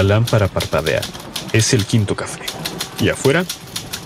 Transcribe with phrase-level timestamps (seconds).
[0.00, 1.02] La lámpara parpadea.
[1.52, 2.40] Es el quinto café.
[3.00, 3.44] ¿Y afuera?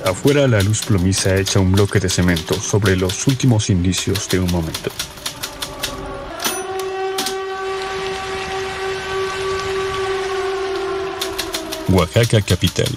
[0.05, 4.51] Afuera la luz plomiza echa un bloque de cemento sobre los últimos indicios de un
[4.51, 4.91] momento.
[11.91, 12.88] Oaxaca capital.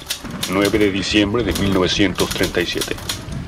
[0.50, 2.96] 9 de diciembre de 1937.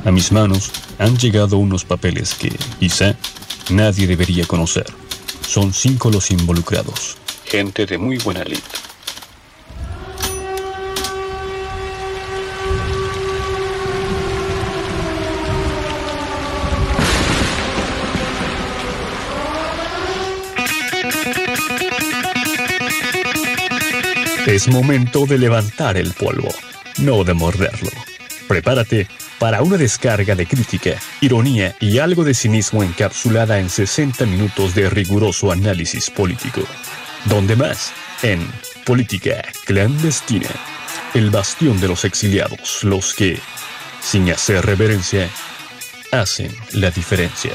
[0.06, 3.16] A mis manos han llegado unos papeles que, quizá,
[3.72, 4.86] nadie debería conocer.
[5.42, 7.18] Son cinco los involucrados.
[7.46, 8.60] Gente de muy buena lid.
[24.60, 26.50] Es momento de levantar el polvo,
[26.98, 27.90] no de morderlo.
[28.46, 29.08] Prepárate
[29.40, 34.90] para una descarga de crítica, ironía y algo de cinismo encapsulada en 60 minutos de
[34.90, 36.60] riguroso análisis político.
[37.24, 37.94] ¿Dónde más?
[38.22, 38.46] En
[38.86, 40.50] Política Clandestina,
[41.14, 43.40] el bastión de los exiliados, los que,
[44.02, 45.30] sin hacer reverencia,
[46.12, 47.54] hacen la diferencia.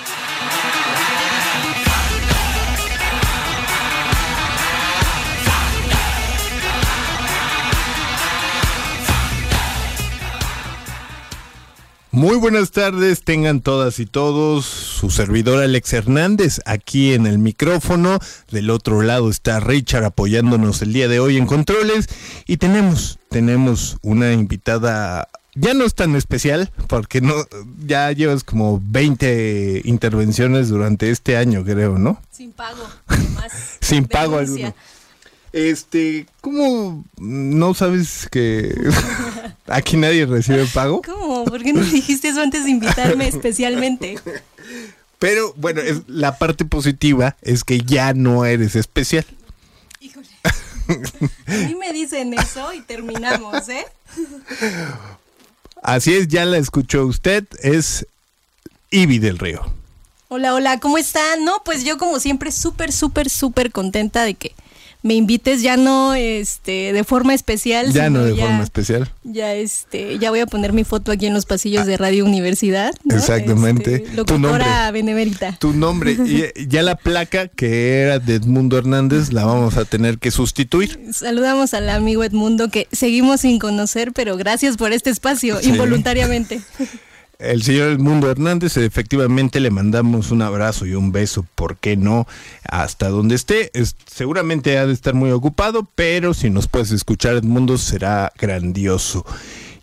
[12.14, 14.64] Muy buenas tardes, tengan todas y todos.
[14.66, 18.20] Su servidor Alex Hernández aquí en el micrófono.
[18.52, 22.08] Del otro lado está Richard apoyándonos el día de hoy en controles.
[22.46, 25.26] Y tenemos, tenemos una invitada.
[25.56, 27.34] Ya no es tan especial, porque no,
[27.84, 32.22] ya llevas como 20 intervenciones durante este año, creo, ¿no?
[32.30, 32.88] Sin pago.
[33.80, 34.72] Sin pago alguno.
[35.52, 38.72] Este, ¿cómo no sabes que
[39.66, 41.02] aquí nadie recibe pago?
[41.02, 41.44] ¿Cómo?
[41.44, 44.18] ¿Por qué no dijiste eso antes de invitarme especialmente?
[45.18, 49.24] Pero bueno, es, la parte positiva es que ya no eres especial.
[50.00, 50.28] Híjole.
[51.46, 53.86] A mí me dicen eso y terminamos, ¿eh?
[55.82, 58.06] Así es, ya la escuchó usted, es
[58.90, 59.62] Ibi del Río.
[60.28, 61.44] Hola, hola, ¿cómo están?
[61.44, 64.54] No, pues yo como siempre súper, súper, súper contenta de que
[65.04, 67.92] me invites ya no este de forma especial.
[67.92, 69.12] Ya no de forma especial.
[69.22, 72.94] Ya este, ya voy a poner mi foto aquí en los pasillos de Radio Universidad.
[73.10, 73.96] Exactamente.
[73.96, 75.58] Este, locutora benemérita.
[75.60, 76.12] Tu nombre.
[76.56, 80.98] y ya la placa que era de Edmundo Hernández la vamos a tener que sustituir.
[81.12, 86.62] Saludamos al amigo Edmundo que seguimos sin conocer, pero gracias por este espacio, involuntariamente.
[87.44, 92.26] el señor Edmundo Hernández, efectivamente le mandamos un abrazo y un beso, ¿por qué no?
[92.68, 93.70] Hasta donde esté,
[94.06, 99.24] seguramente ha de estar muy ocupado, pero si nos puedes escuchar Edmundo será grandioso.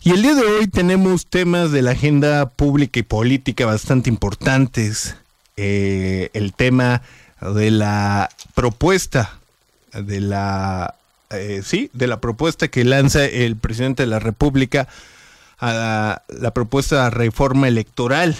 [0.04, 5.16] Y el día de hoy tenemos temas de la agenda pública y política bastante importantes.
[5.56, 7.02] Eh, el tema
[7.40, 9.38] de la propuesta,
[9.92, 10.96] de la,
[11.30, 14.88] eh, sí, de la propuesta que lanza el presidente de la República
[15.62, 18.36] a la, propuesta de reforma electoral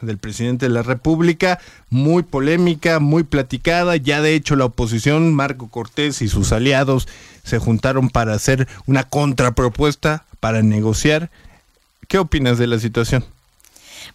[0.00, 1.60] del presidente de la República,
[1.90, 3.96] muy polémica, muy platicada.
[3.96, 7.08] Ya de hecho la oposición, Marco Cortés y sus aliados
[7.44, 11.30] se juntaron para hacer una contrapropuesta, para negociar.
[12.08, 13.22] ¿Qué opinas de la situación?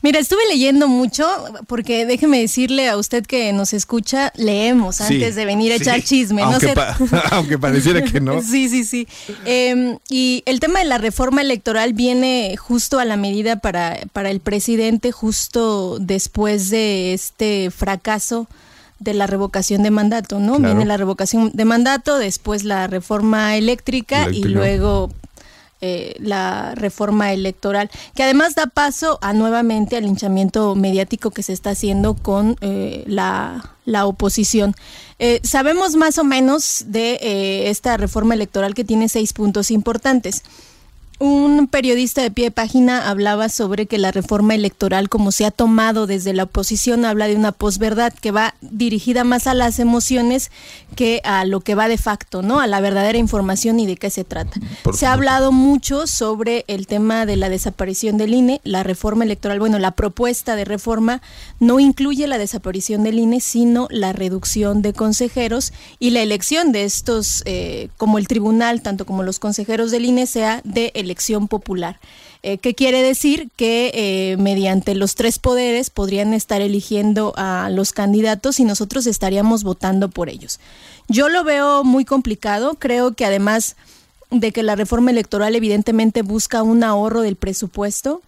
[0.01, 1.27] Mira, estuve leyendo mucho
[1.67, 6.41] porque déjeme decirle a usted que nos escucha, leemos antes de venir a echar chisme.
[6.43, 6.73] Aunque,
[7.31, 8.41] aunque, pareciera que no.
[8.41, 9.07] sí, sí, sí.
[9.45, 14.29] Em, y el tema de la reforma electoral viene justo a la medida para, para
[14.29, 18.47] el presidente, justo después de este fracaso
[18.99, 20.59] de la revocación de mandato, ¿no?
[20.59, 24.29] Viene la revocación de mandato, después la reforma eléctrica.
[24.31, 25.11] y luego
[25.79, 31.53] eh, la reforma electoral, que además da paso a nuevamente al linchamiento mediático que se
[31.53, 34.73] está haciendo con eh, la, la, oposición.
[35.19, 40.43] Eh, sabemos más o menos de esta reforma electoral que tiene seis puntos importantes.
[41.19, 45.51] Un periodista de pie de página hablaba sobre que la reforma electoral, como se ha
[45.51, 50.51] tomado desde la oposición, habla de una posverdad que va dirigida más a las emociones
[50.95, 52.59] que a lo que va de facto, ¿no?
[52.59, 54.59] A la verdadera información y de qué se trata.
[54.93, 59.59] se ha hablado mucho sobre el tema de la desaparición del INE, la reforma electoral,
[59.59, 61.23] bueno, la propuesta de reforma
[61.59, 66.83] no incluye la desaparición del INE, sino la reducción de consejeros y la elección de
[66.83, 71.47] estos, eh, como el tribunal, tanto como los consejeros del INE, sea de el elección
[71.47, 71.99] popular.
[72.43, 73.49] Eh, ¿Qué quiere decir?
[73.55, 79.63] Que eh, mediante los tres poderes podrían estar eligiendo a los candidatos y nosotros estaríamos
[79.63, 80.59] votando por ellos.
[81.07, 83.75] Yo lo veo muy complicado, creo que además
[84.29, 88.21] de que la reforma electoral evidentemente busca un ahorro del presupuesto,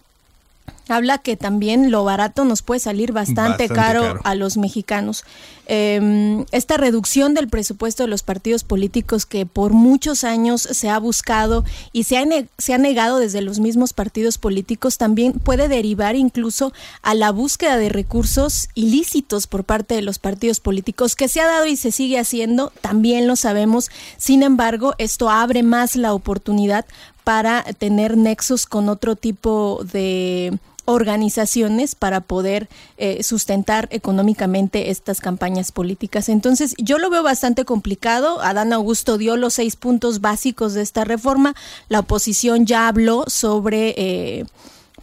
[0.90, 5.24] habla que también lo barato nos puede salir bastante, caro, a los mexicanos.
[5.72, 10.98] Em, esta reducción del presupuesto de los partidos políticos que por muchos años se ha
[10.98, 12.24] buscado y se ha,
[12.58, 16.72] se ha negado desde los mismos partidos políticos también puede derivar incluso
[17.02, 21.46] a la búsqueda de recursos ilícitos por parte de los partidos políticos que se ha
[21.46, 23.90] dado y se sigue haciendo, también lo sabemos.
[24.16, 26.84] Sin embargo, esto abre más la oportunidad
[27.22, 30.58] para tener nexos con otro tipo de
[30.90, 36.28] organizaciones para poder eh, sustentar económicamente estas campañas políticas.
[36.28, 38.40] Entonces, yo lo veo bastante complicado.
[38.42, 41.54] Adán Augusto dio los seis puntos básicos de esta reforma.
[41.88, 43.94] La oposición ya habló sobre...
[43.96, 44.44] Eh,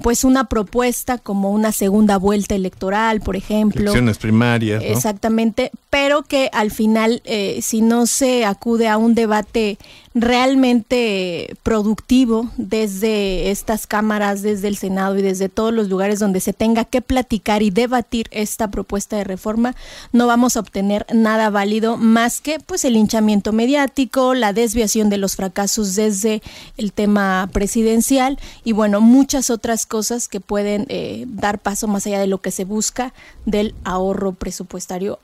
[0.02, 3.82] pues una propuesta como una segunda vuelta electoral, por ejemplo.
[3.82, 4.84] Elecciones primarias.
[4.84, 9.80] Exactamente, pero que al final, eh, si no se acude a un debate
[10.14, 16.54] realmente productivo desde estas cámaras, desde el Senado y desde todos los lugares donde se
[16.54, 19.76] tenga que platicar y debatir esta propuesta de reforma,
[20.12, 25.18] no vamos a obtener nada válido más que pues el hinchamiento mediático, la desviación de
[25.18, 26.42] los fracasos desde
[26.78, 32.20] el tema presidencial y bueno, muchas otras cosas que pueden eh, dar paso más allá
[32.20, 33.14] de lo que se busca
[33.46, 35.20] del ahorro presupuestario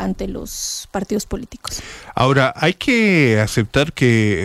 [0.00, 1.82] ante los partidos políticos.
[2.14, 4.36] Ahora, hay que aceptar que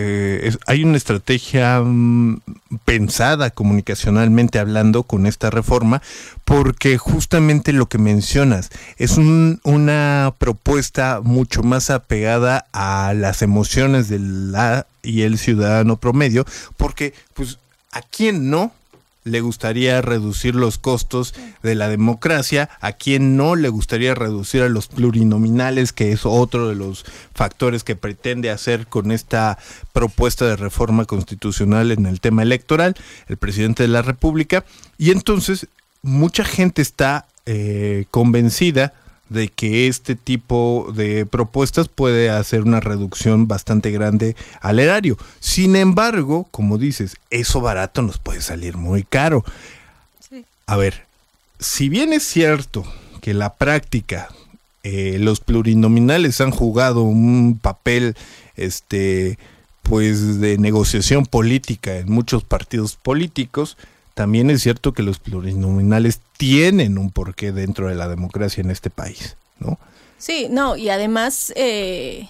[0.47, 2.41] eh, hay una estrategia mm,
[2.83, 6.01] pensada comunicacionalmente hablando con esta reforma,
[6.43, 14.19] porque justamente lo que mencionas es una propuesta mucho más apegada a las emociones de
[14.19, 16.45] la y el ciudadano promedio,
[16.77, 17.59] porque pues
[17.91, 18.71] a quién no
[19.25, 21.33] le gustaría reducir los costos
[21.63, 26.69] de la democracia, a quien no le gustaría reducir a los plurinominales, que es otro
[26.69, 29.57] de los factores que pretende hacer con esta
[29.93, 32.95] propuesta de reforma constitucional en el tema electoral,
[33.27, 34.63] el presidente de la República.
[34.99, 35.67] Y entonces
[36.03, 38.93] mucha gente está eh, convencida
[39.29, 45.17] de que este tipo de propuestas puede hacer una reducción bastante grande al erario.
[45.39, 49.43] Sin embargo, como dices, eso barato nos puede salir muy caro.
[50.67, 51.05] A ver,
[51.59, 52.85] si bien es cierto
[53.21, 54.29] que la práctica
[54.83, 58.15] eh, los plurinominales han jugado un papel
[58.55, 59.39] este
[59.81, 63.77] pues de negociación política en muchos partidos políticos,
[64.15, 68.89] también es cierto que los plurinominales tienen un porqué dentro de la democracia en este
[68.89, 69.77] país, ¿no?
[70.17, 72.29] Sí, no, y además, eh,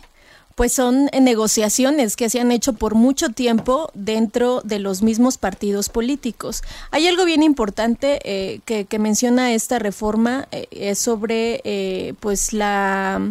[0.55, 5.89] pues son negociaciones que se han hecho por mucho tiempo dentro de los mismos partidos
[5.89, 6.63] políticos.
[6.89, 13.21] Hay algo bien importante eh, que, menciona esta reforma, eh, es sobre pues la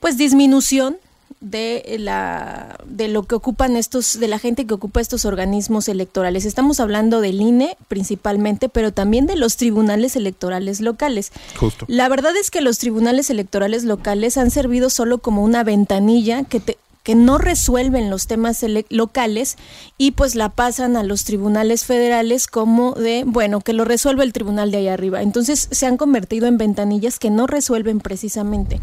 [0.00, 0.96] pues disminución
[1.42, 6.44] de la de lo que ocupan estos de la gente que ocupa estos organismos electorales.
[6.44, 11.32] Estamos hablando del INE principalmente, pero también de los tribunales electorales locales.
[11.58, 11.84] Justo.
[11.88, 16.60] La verdad es que los tribunales electorales locales han servido solo como una ventanilla que
[17.02, 19.56] que no resuelven los temas locales
[19.98, 24.32] y pues la pasan a los tribunales federales como de, bueno, que lo resuelve el
[24.32, 25.22] tribunal de ahí arriba.
[25.22, 28.80] Entonces se han convertido en ventanillas que no resuelven precisamente.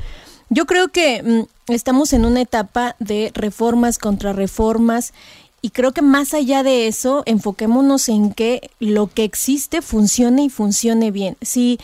[0.49, 5.13] Yo creo que mm, estamos en una etapa de reformas contra reformas
[5.61, 10.49] y creo que más allá de eso, enfoquémonos en que lo que existe funcione y
[10.49, 11.35] funcione bien.
[11.41, 11.79] Si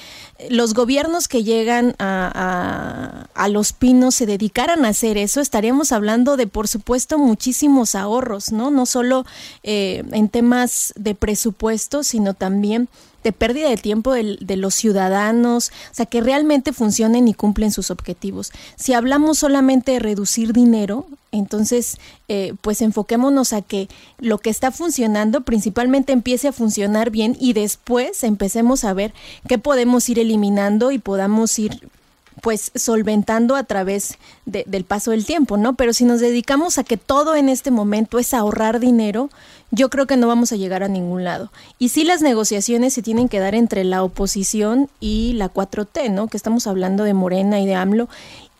[0.49, 6.37] los gobiernos que llegan a, a, los pinos se dedicaran a hacer eso, estaríamos hablando
[6.37, 8.71] de, por supuesto, muchísimos ahorros, ¿no?
[8.71, 9.25] No solo
[9.63, 12.87] eh, en temas de presupuesto, sino también
[13.25, 17.71] de pérdida de tiempo de, de, los ciudadanos, o sea, que realmente funcionen y cumplen
[17.71, 18.51] sus objetivos.
[18.75, 23.89] Si hablamos solamente de reducir dinero, entonces, eh, pues enfoquémonos a que
[24.19, 29.11] lo que está funcionando principalmente empiece a funcionar bien y después empecemos a ver
[29.47, 31.89] qué podemos ir eliminando y podamos ir
[32.41, 35.75] pues solventando a través del paso del tiempo, ¿no?
[35.75, 39.29] Pero si nos dedicamos a que todo en este momento es ahorrar dinero,
[39.71, 41.51] yo creo que no vamos a llegar a ningún lado.
[41.79, 46.27] Y sí las negociaciones se tienen que dar entre la oposición y la 4T, ¿no?
[46.27, 48.07] Que estamos hablando de Morena y de AMLO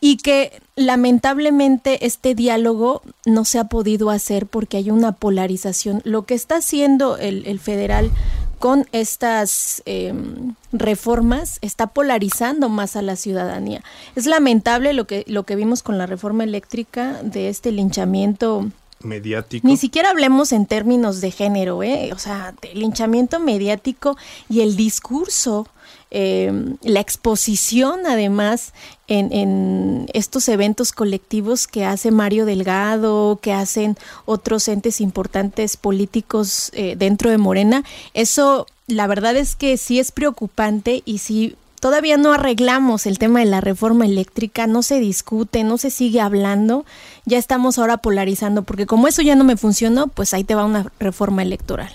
[0.00, 6.02] y que lamentablemente este diálogo no se ha podido hacer porque hay una polarización.
[6.04, 8.10] Lo que está haciendo el, federal
[8.58, 13.82] con estas em, reformas está polarizando más a la ciudadanía.
[14.14, 18.70] Es lamentable lo que, lo que vimos con la reforma eléctrica de este linchamiento
[19.00, 19.66] mediático.
[19.66, 22.10] Ni siquiera hablemos en términos de género, ¿eh?
[22.12, 24.16] o sea, del linchamiento mediático
[24.48, 25.68] y el discurso
[26.10, 28.72] eh, la exposición además
[29.08, 36.94] en, estos eventos colectivos que hace Mario Delgado, que hacen otros entes importantes políticos eh,
[36.96, 37.84] dentro de Morena,
[38.14, 43.40] eso la verdad es que sí es preocupante y si todavía no arreglamos el tema
[43.40, 46.84] de la reforma eléctrica, no se discute, no se sigue hablando,
[47.24, 50.64] ya estamos ahora polarizando, porque como eso ya no me funcionó, pues ahí te va
[50.64, 51.92] una reforma electoral.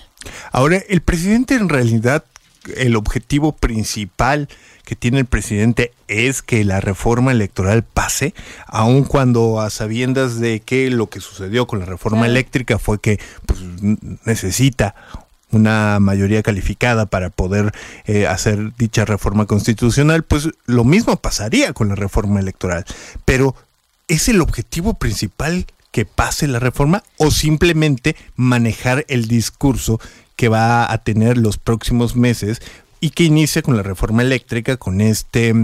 [0.52, 2.24] Ahora, el presidente en realidad,
[2.76, 4.48] el objetivo principal
[4.84, 8.34] que tiene el presidente es que la reforma electoral pase,
[8.66, 13.20] aun cuando a sabiendas de que lo que sucedió con la reforma eléctrica fue que
[13.46, 13.60] pues,
[14.24, 14.94] necesita
[15.50, 17.72] una mayoría calificada para poder
[18.06, 22.84] eh, hacer dicha reforma constitucional, pues lo mismo pasaría con la reforma electoral.
[23.24, 23.54] Pero
[24.08, 30.00] ¿es el objetivo principal que pase la reforma o simplemente manejar el discurso
[30.42, 32.60] que va a tener los próximos meses
[32.98, 35.54] y que inicia con la reforma eléctrica, con este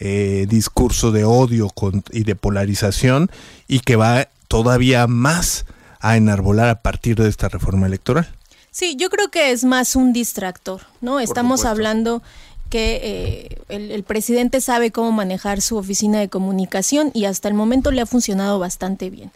[0.00, 1.72] eh, discurso de odio
[2.10, 3.30] y de polarización
[3.68, 5.66] y que va todavía más
[6.00, 8.28] a enarbolar a partir de esta reforma electoral?
[8.72, 11.20] Sí, yo creo que es más un distractor, ¿no?
[11.20, 12.20] Estamos hablando
[12.70, 17.92] que eh, el, presidente sabe cómo manejar su oficina de comunicación y hasta el momento
[17.92, 19.30] le ha funcionado bastante bien.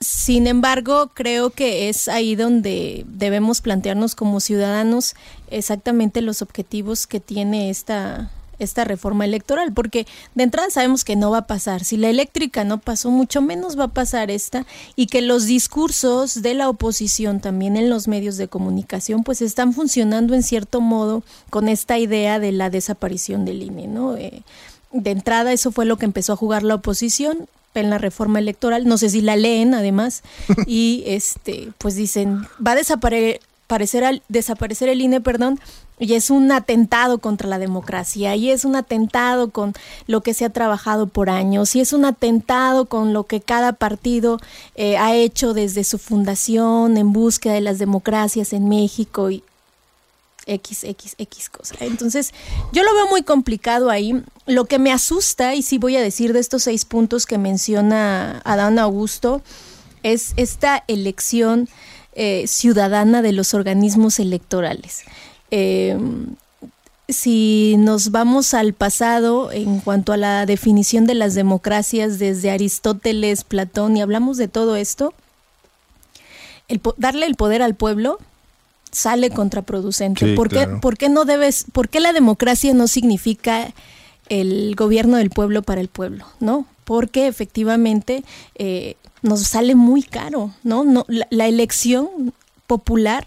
[0.00, 5.14] Sin embargo, creo que es ahí donde debemos plantearnos como ciudadanos
[5.50, 11.32] exactamente los objetivos que tiene esta, esta reforma electoral, porque de entrada sabemos que no
[11.32, 11.82] va a pasar.
[11.82, 14.64] Si la eléctrica no pasó, mucho menos va a pasar esta,
[14.94, 19.72] y que los discursos de la oposición también en los medios de comunicación, pues están
[19.72, 24.16] funcionando en cierto modo con esta idea de la desaparición del INE, ¿no?
[24.16, 24.42] Eh,
[24.92, 27.48] de entrada, eso fue lo que empezó a jugar la oposición
[27.80, 30.22] en la reforma electoral, no sé si la leen además,
[30.66, 35.58] y este, pues dicen, va a desaparecer parecer desaparecer el INE, perdón,
[35.98, 39.72] y es un atentado contra la democracia, y es un atentado con
[40.06, 43.72] lo que se ha trabajado por años, y es un atentado con lo que cada
[43.72, 44.38] partido
[44.74, 49.42] eh, ha hecho desde su fundación en búsqueda de las democracias en México y
[50.46, 51.74] X, X, X cosa.
[51.80, 52.32] Entonces,
[52.72, 54.22] yo lo veo muy complicado ahí.
[54.46, 58.40] Lo que me asusta, y sí voy a decir de estos seis puntos que menciona
[58.44, 59.42] Adán Augusto,
[60.02, 61.68] es esta elección
[62.14, 65.02] eh, ciudadana de los organismos electorales.
[65.50, 65.98] Eh,
[67.08, 73.44] si nos vamos al pasado en cuanto a la definición de las democracias desde Aristóteles,
[73.44, 75.12] Platón y hablamos de todo esto,
[76.68, 78.18] el darle el poder al pueblo
[78.94, 80.34] sale contraproducente.
[80.34, 83.72] ¿Por, qué, no debes, ¿Por qué la democracia no significa
[84.28, 86.26] el gobierno del pueblo para el pueblo?
[86.40, 86.66] ¿No?
[86.84, 88.24] Porque efectivamente
[88.54, 90.84] eh, nos sale muy caro, ¿no?
[90.84, 92.32] no la elección
[92.66, 93.26] popular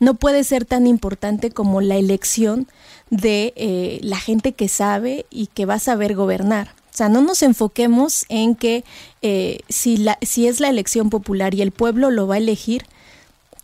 [0.00, 2.66] no puede ser tan importante como la elección
[3.10, 6.74] de eh, la gente que sabe y que va a saber gobernar.
[6.92, 8.84] O sea, no nos enfoquemos en que
[9.22, 12.84] eh, si, la, si es la elección popular y el pueblo lo va a elegir,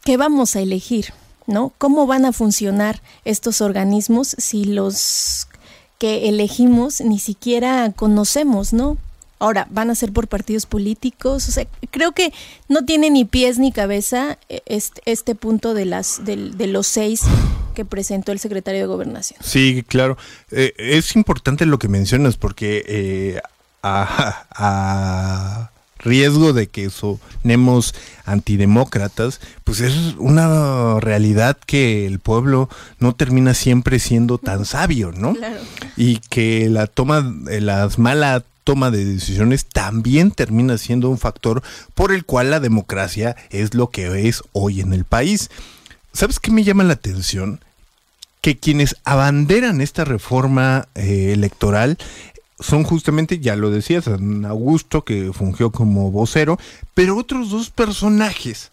[0.03, 1.13] ¿qué vamos a elegir?
[1.47, 1.73] ¿No?
[1.79, 5.49] ¿Cómo van a funcionar estos organismos si los
[5.99, 8.97] que elegimos ni siquiera conocemos, ¿no?
[9.41, 11.49] Ahora, van a ser por partidos políticos.
[11.49, 12.33] O sea, creo que
[12.69, 14.61] no tiene ni pies ni cabeza eh,
[15.07, 17.23] este, punto de, las, de, los seis
[17.75, 19.41] que presentó el secretario de Gobernación.
[19.43, 20.19] Sí, claro.
[20.51, 23.41] Eh, es importante lo que mencionas porque eh,
[23.83, 25.71] a,
[26.01, 33.99] riesgo de que sonemos antidemócratas, pues es una realidad que el pueblo no termina siempre
[33.99, 35.35] siendo tan sabio, ¿no?
[35.35, 35.61] Claro.
[35.97, 41.63] Y que la toma, las malas toma de decisiones también termina siendo un factor
[41.95, 45.51] por el cual la democracia es lo que es hoy en el país.
[46.13, 47.61] ¿Sabes qué me llama la atención?
[48.41, 51.99] Que quienes abanderan esta reforma eh, electoral
[52.61, 54.09] son justamente, ya lo decías,
[54.47, 56.59] Augusto, que fungió como vocero,
[56.95, 58.71] pero otros dos personajes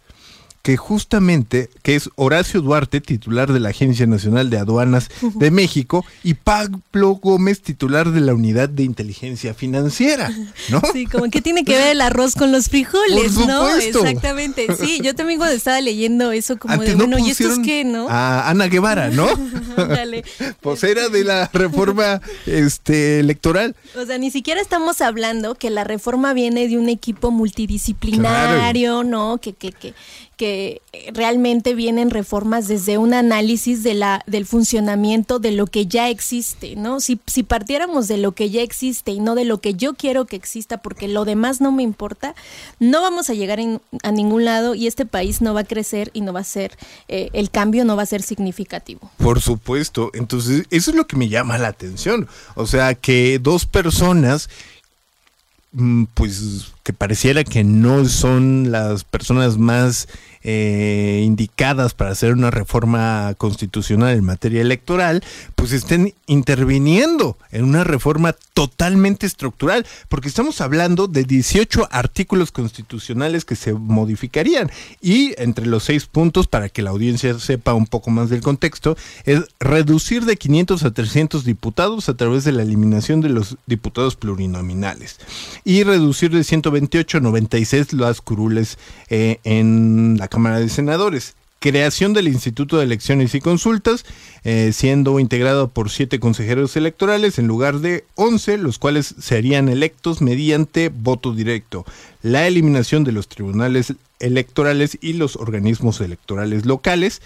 [0.67, 6.03] que justamente, que es Horacio Duarte, titular de la Agencia Nacional de Aduanas de México,
[6.25, 10.29] y Pablo Gómez, titular de la Unidad de Inteligencia Financiera,
[10.67, 10.81] ¿no?
[10.91, 13.77] Sí, como que tiene que ver el arroz con los frijoles, ¿no?
[13.77, 14.67] Exactamente.
[14.77, 18.09] Sí, yo también cuando estaba leyendo eso como de, bueno, ¿y esto es qué, no?
[18.09, 19.25] A Ana Guevara, ¿no?
[19.77, 20.25] Dale.
[20.59, 23.73] pues era de la reforma este, electoral.
[23.95, 29.37] O sea, ni siquiera estamos hablando que la reforma viene de un equipo multidisciplinario, ¿no?
[29.37, 29.93] Que, que, que,
[30.37, 30.81] que
[31.13, 36.75] realmente vienen reformas desde un análisis de la, del funcionamiento de lo que ya existe,
[36.75, 36.99] ¿no?
[36.99, 40.25] Si, si partiéramos de lo que ya existe y no de lo que yo quiero
[40.25, 42.35] que exista, porque lo demás no me importa,
[42.79, 43.59] no vamos a llegar
[44.03, 46.77] a ningún lado y este país no va a crecer y no va a ser,
[47.07, 49.11] eh, el cambio no va a ser significativo.
[49.17, 53.65] Por supuesto, entonces eso es lo que me llama la atención, o sea, que dos
[53.65, 54.49] personas
[56.13, 60.07] pues que pareciera que no son las personas más
[60.43, 65.23] eh, indicadas para hacer una reforma constitucional en materia electoral,
[65.55, 73.45] pues estén interviniendo en una reforma totalmente estructural, porque estamos hablando de 18 artículos constitucionales
[73.45, 74.69] que se modificarían.
[75.01, 78.97] Y entre los seis puntos, para que la audiencia sepa un poco más del contexto,
[79.25, 84.15] es reducir de 500 a 300 diputados a través de la eliminación de los diputados
[84.15, 85.17] plurinominales
[85.63, 88.77] y reducir de 128 a 96 las curules
[89.09, 91.35] eh, en la Cámara de Senadores.
[91.59, 94.05] Creación del Instituto de Elecciones y Consultas,
[94.43, 100.21] eh, siendo integrado por siete consejeros electorales en lugar de once, los cuales serían electos
[100.21, 101.83] mediante voto directo.
[102.21, 107.21] La eliminación de los tribunales electorales y los organismos electorales locales.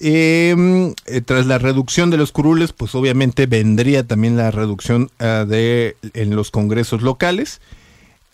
[0.00, 5.46] Em, eh, tras la reducción de los curules, pues obviamente vendría también la reducción uh,
[5.46, 7.60] de en los congresos locales.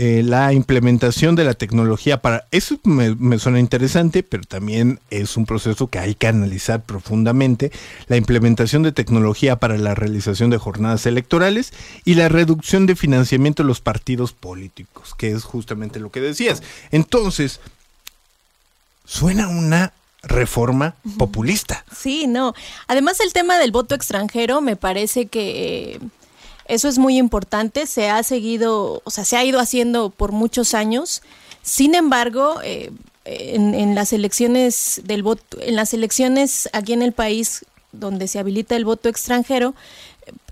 [0.01, 5.37] Eh, la implementación de la tecnología para eso me, me, suena interesante pero también es
[5.37, 7.73] un proceso que hay que analizar profundamente
[8.07, 11.73] la implementación de tecnología para la realización de jornadas electorales
[12.05, 16.63] y la reducción de financiamiento de los partidos políticos que es justamente lo que decías.
[16.93, 17.59] Entonces
[19.05, 21.85] suena una reforma populista.
[21.93, 22.55] Sí no.
[22.87, 26.01] Además el tema del voto extranjero me parece que eh
[26.69, 30.75] eso es muy importante, se ha seguido, o sea, se ha ido haciendo por muchos
[30.75, 31.23] años.
[31.63, 32.91] Sin embargo, eh,
[33.25, 38.39] en, en, las elecciones del voto, en las elecciones aquí en el país donde se
[38.39, 39.75] habilita el voto extranjero,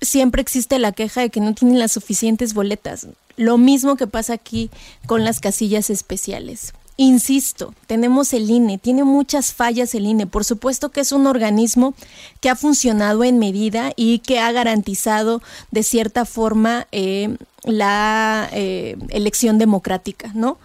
[0.00, 3.08] siempre existe la queja de que no tienen las suficientes boletas.
[3.36, 4.70] Lo mismo que pasa aquí
[5.06, 6.72] con las casillas especiales.
[6.98, 10.26] Insisto, tenemos el INE, tiene muchas fallas el INE.
[10.26, 11.94] Por supuesto que es un organismo
[12.40, 18.96] que ha funcionado en medida y que ha garantizado de cierta forma eh, la eh,
[19.10, 20.56] elección democrática, ¿no?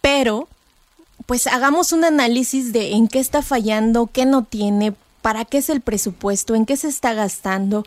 [0.00, 0.48] Pero,
[1.26, 5.68] pues hagamos un análisis de en qué está fallando, qué no tiene, para qué es
[5.68, 7.84] el presupuesto, en qué se está gastando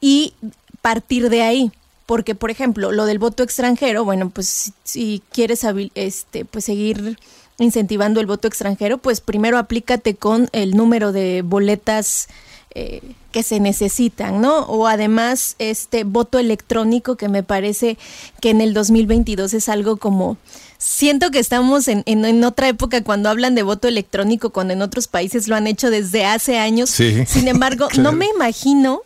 [0.00, 0.34] y
[0.82, 1.72] partir de ahí
[2.06, 7.18] porque por ejemplo lo del voto extranjero bueno pues si quieres este pues seguir
[7.58, 12.28] incentivando el voto extranjero pues primero aplícate con el número de boletas
[12.74, 14.60] eh, que se necesitan, ¿no?
[14.60, 17.98] O además este voto electrónico que me parece
[18.40, 20.38] que en el 2022 es algo como
[20.78, 24.80] siento que estamos en, en, en, otra época cuando hablan de voto electrónico, cuando en
[24.80, 26.88] otros países lo han hecho desde hace años.
[26.88, 28.10] Sí, Sin embargo, claro.
[28.10, 29.02] no me imagino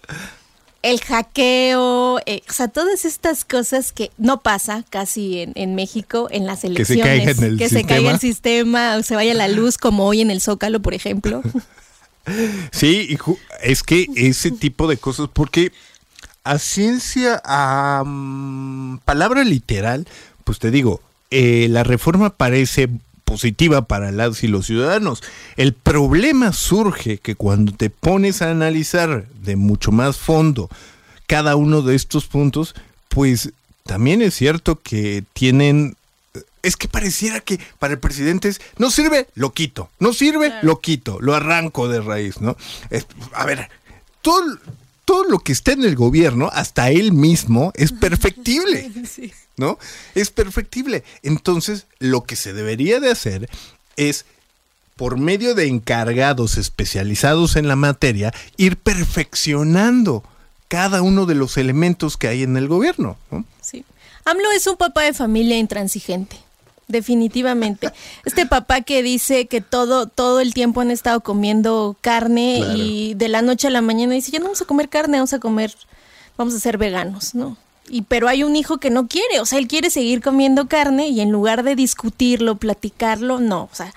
[0.87, 6.29] el hackeo, eh, o sea, todas estas cosas que no pasa casi en, en México
[6.31, 6.89] en las elecciones.
[6.89, 7.81] Que se caiga, en el que sistema.
[7.81, 10.95] se caiga el sistema o se vaya la luz como hoy en el Zócalo, por
[10.95, 11.43] ejemplo.
[12.73, 13.17] Sí,
[13.63, 15.71] es que ese tipo de cosas, porque
[16.43, 20.09] a ciencia, a um, palabra literal,
[20.43, 22.89] pues te digo, eh, la reforma parece
[23.27, 25.23] positiva para las y los ciudadanos.
[25.57, 30.71] El problema surge que cuando te pones a analizar de mucho más fondo
[31.27, 32.75] cada uno de estos puntos,
[33.09, 33.53] pues
[33.85, 35.97] también es cierto que tienen
[36.63, 40.67] es que pareciera que para el presidente es, no sirve, lo quito, no sirve, claro.
[40.67, 42.57] lo quito, lo arranco de raíz, ¿no?
[42.91, 43.69] Es, a ver,
[44.21, 44.59] todo,
[45.05, 48.91] todo lo que está en el gobierno, hasta él mismo, es perfectible.
[49.05, 49.33] sí.
[49.57, 49.79] ¿No?
[50.15, 51.05] Es perfectible.
[51.23, 53.49] Entonces, lo que se debería de hacer
[53.97, 54.25] es,
[54.97, 60.23] por medio de encargados especializados en la materia, ir perfeccionando
[60.69, 63.17] cada uno de los elementos que hay en el gobierno.
[63.31, 63.45] ¿no?
[63.61, 63.85] Sí.
[64.25, 66.37] AMLO es un papá de familia intransigente.
[66.89, 67.91] Definitivamente.
[68.25, 72.75] Este papá que dice que todo, todo el tiempo han estado comiendo carne claro.
[72.77, 75.33] y de la noche a la mañana dice, ya no vamos a comer carne, vamos
[75.33, 75.75] a comer,
[76.37, 77.57] vamos a ser veganos, ¿no?
[77.89, 81.09] Y pero hay un hijo que no quiere, o sea, él quiere seguir comiendo carne
[81.09, 83.93] y en lugar de discutirlo, platicarlo, no, o sea,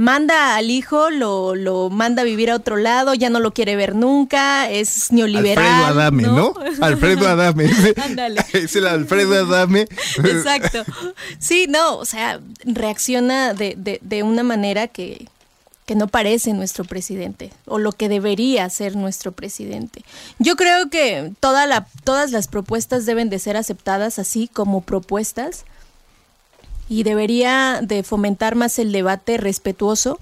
[0.00, 3.76] manda al hijo, lo, lo manda a vivir a otro lado, ya no lo quiere
[3.76, 5.66] ver nunca, es neoliberal.
[5.66, 6.34] Alfredo Adame, ¿no?
[6.34, 6.54] ¿no?
[6.80, 7.70] Alfredo Adame.
[8.02, 8.40] Ándale.
[8.54, 9.86] es el Alfredo Adame.
[10.24, 10.84] Exacto.
[11.38, 15.28] Sí, no, o sea, reacciona de, de, de una manera que,
[15.90, 20.04] que no parece nuestro presidente o lo que debería ser nuestro presidente.
[20.38, 25.64] Yo creo que toda la, todas las propuestas deben de ser aceptadas así como propuestas
[26.88, 30.20] y debería de fomentar más el debate respetuoso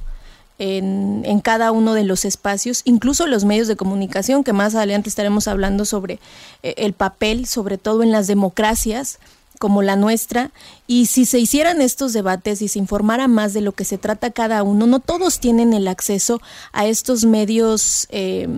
[0.58, 5.48] en, cada uno de los espacios, incluso los medios de comunicación, que más adelante estaremos
[5.48, 6.18] hablando sobre
[6.62, 9.18] eh, el papel, sobre todo en las democracias,
[9.58, 10.50] como la nuestra
[10.86, 14.30] y si se hicieran estos debates y se informara más de lo que se trata
[14.30, 16.40] cada uno, no todos tienen el acceso
[16.72, 18.48] a estos medios eh,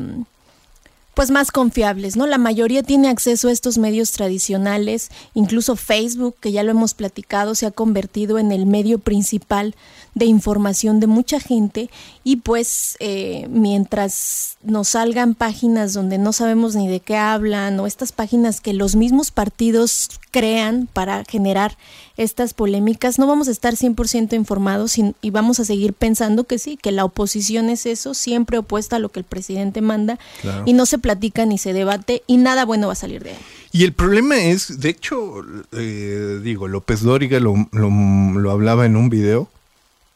[1.14, 2.26] pues más confiables, ¿no?
[2.26, 7.54] La mayoría tiene acceso a estos medios tradicionales, incluso Facebook, que ya lo hemos platicado,
[7.54, 9.74] se ha convertido en el medio principal
[10.14, 11.90] de información de mucha gente
[12.24, 17.86] y pues eh, mientras nos salgan páginas donde no sabemos ni de qué hablan o
[17.86, 21.76] estas páginas que los mismos partidos crean para generar
[22.16, 26.58] estas polémicas, no vamos a estar 100% informados y, y, vamos a seguir pensando que
[26.58, 30.18] sí, que la oposición es eso, siempre opuesta a lo que el presidente manda
[30.66, 33.38] y no se platica ni se debate y nada bueno va a salir de ahí.
[33.72, 35.42] Y el problema es, de hecho,
[35.72, 39.48] eh, digo, López Dóriga lo, lo, lo hablaba en un video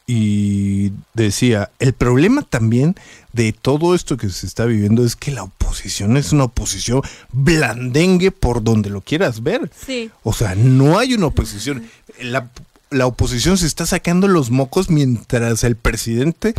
[0.06, 2.94] y decía, el problema también
[3.32, 8.30] de todo esto que se está viviendo es que la oposición es una oposición blandengue
[8.30, 9.70] por donde lo quieras ver.
[9.86, 10.10] Sí.
[10.22, 11.88] O sea, no hay una oposición.
[12.20, 12.50] La,
[12.90, 16.54] la oposición se está sacando los mocos mientras el presidente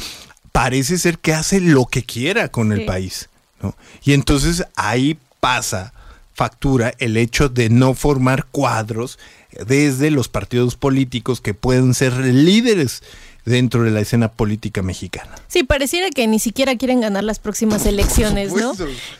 [0.52, 3.30] parece ser que hace lo que quiera con el país.
[3.62, 3.76] ¿no?
[4.04, 5.94] Y entonces ahí pasa
[6.34, 9.20] factura el hecho de no formar cuadros
[9.68, 13.04] desde los partidos políticos que pueden ser líderes
[13.46, 15.36] dentro de la escena política mexicana.
[15.48, 18.74] Sí, pareciera que ni siquiera quieren ganar las próximas elecciones, ¿no?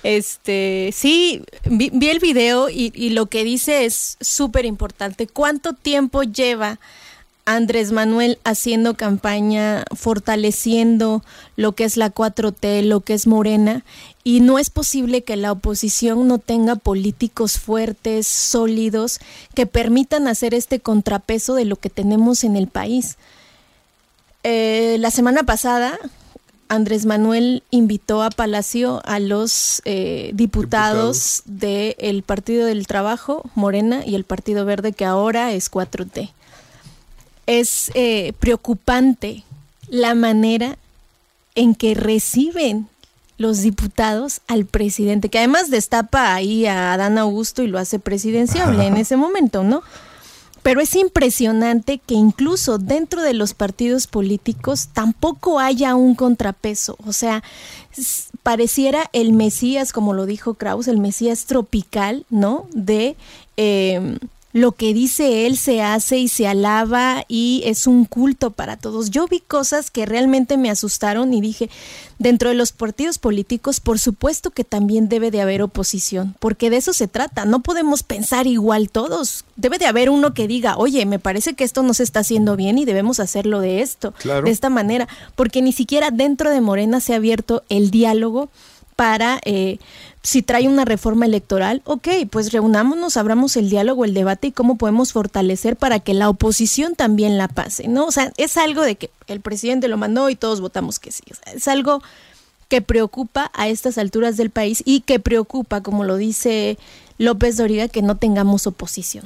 [0.04, 5.28] Este, sí, vi, vi el video y, y lo que dice es súper importante.
[5.28, 6.80] ¿Cuánto tiempo lleva
[7.46, 11.24] Andrés Manuel haciendo campaña, fortaleciendo
[11.56, 13.86] lo que es la 4T, lo que es Morena?
[14.24, 19.20] Y no es posible que la oposición no tenga políticos fuertes, sólidos,
[19.54, 23.18] que permitan hacer este contrapeso de lo que tenemos en el país.
[24.48, 25.98] Eh, la semana pasada,
[26.70, 34.14] Andrés Manuel invitó a Palacio a los eh, diputados, del Partido del Trabajo, Morena, y
[34.14, 36.30] el Partido Verde, que ahora es 4T.
[37.48, 39.44] Es eh, preocupante
[39.88, 40.78] la manera
[41.56, 42.88] en que reciben
[43.40, 48.86] los diputados al presidente, que además destapa ahí a Adán Augusto y lo hace presidenciable
[48.86, 49.82] en ese momento, ¿no?
[50.66, 56.98] Pero es impresionante que incluso dentro de los partidos políticos tampoco haya un contrapeso.
[57.06, 57.44] O sea,
[58.42, 62.66] pareciera el Mesías, como lo dijo Kraus, el Mesías tropical, ¿no?
[62.74, 63.16] De
[63.58, 64.18] eh,
[64.56, 69.12] lo que dice él se hace y se alaba y es un culto para todos.
[69.12, 71.70] Yo vi cosas que realmente me asustaron y dije,
[72.20, 76.78] dentro de los partidos políticos, por supuesto que también debe de haber oposición, porque de
[76.78, 77.44] eso se trata.
[77.44, 79.44] No podemos pensar igual todos.
[79.58, 82.56] Debe de haber uno que diga, oye, me parece que esto no se está haciendo
[82.56, 84.46] bien y debemos hacerlo de esto, Claro.
[84.46, 88.48] de esta manera, porque ni siquiera dentro de Morena se ha abierto el diálogo
[88.96, 89.78] para eh,
[90.24, 94.78] si trae una reforma electoral, ok, pues reunámonos, abramos el diálogo, el debate y cómo
[94.78, 98.06] podemos fortalecer para que la oposición también la pase, ¿no?
[98.06, 101.24] O sea, es algo de que el presidente lo mandó y todos votamos que sí.
[101.54, 102.02] Es algo
[102.70, 106.80] que preocupa a estas alturas del país y que preocupa, como lo dice
[107.20, 109.26] López Doriga, que no tengamos oposición.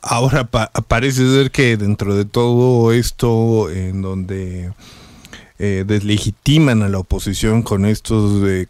[0.00, 4.72] Ahora pa- parece ser que dentro de todo esto en donde
[5.58, 8.66] eh, deslegitiman a la oposición con estos eh,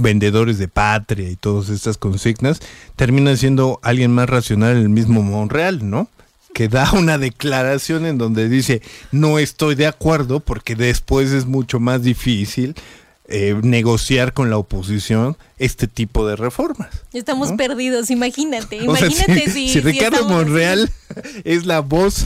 [0.00, 2.60] vendedores de patria y todas estas consignas,
[2.96, 6.08] termina siendo alguien más racional el mismo Monreal, ¿no?
[6.54, 8.80] Que da una declaración en donde dice
[9.12, 12.74] no estoy de acuerdo porque después es mucho más difícil
[13.30, 16.88] eh, negociar con la oposición este tipo de reformas.
[17.12, 17.56] Estamos ¿No?
[17.58, 20.28] perdidos, imagínate, O sea, imagínate si, si, si Ricardo así.
[20.32, 20.90] Monreal
[21.44, 22.24] es la voz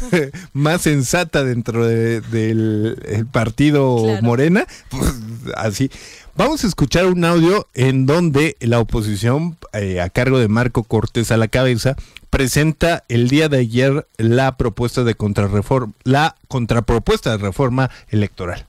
[0.53, 4.23] más sensata dentro de- del el partido Claro.
[4.23, 5.13] Morena, pues
[5.57, 5.91] así.
[6.35, 11.31] Vamos a escuchar un audio en donde la oposición, eh, a cargo de Marco Cortés
[11.31, 11.95] a la cabeza,
[12.31, 18.66] presenta el día de ayer la propuesta de contrarreforma, la contrapropuesta de reforma electoral.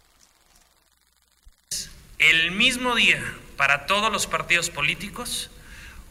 [2.19, 3.21] el mismo día
[3.57, 5.49] para todos los partidos políticos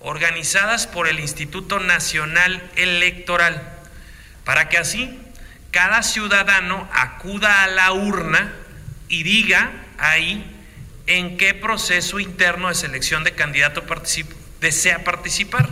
[0.01, 3.63] organizadas por el Instituto Nacional Electoral,
[4.45, 5.19] para que así
[5.71, 8.53] cada ciudadano acuda a la urna
[9.09, 10.62] y diga ahí
[11.07, 13.85] en qué proceso interno de selección de candidato
[14.61, 15.69] desea participar.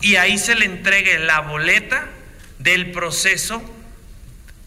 [0.00, 2.06] Y ahí se le entregue la boleta
[2.58, 3.62] del proceso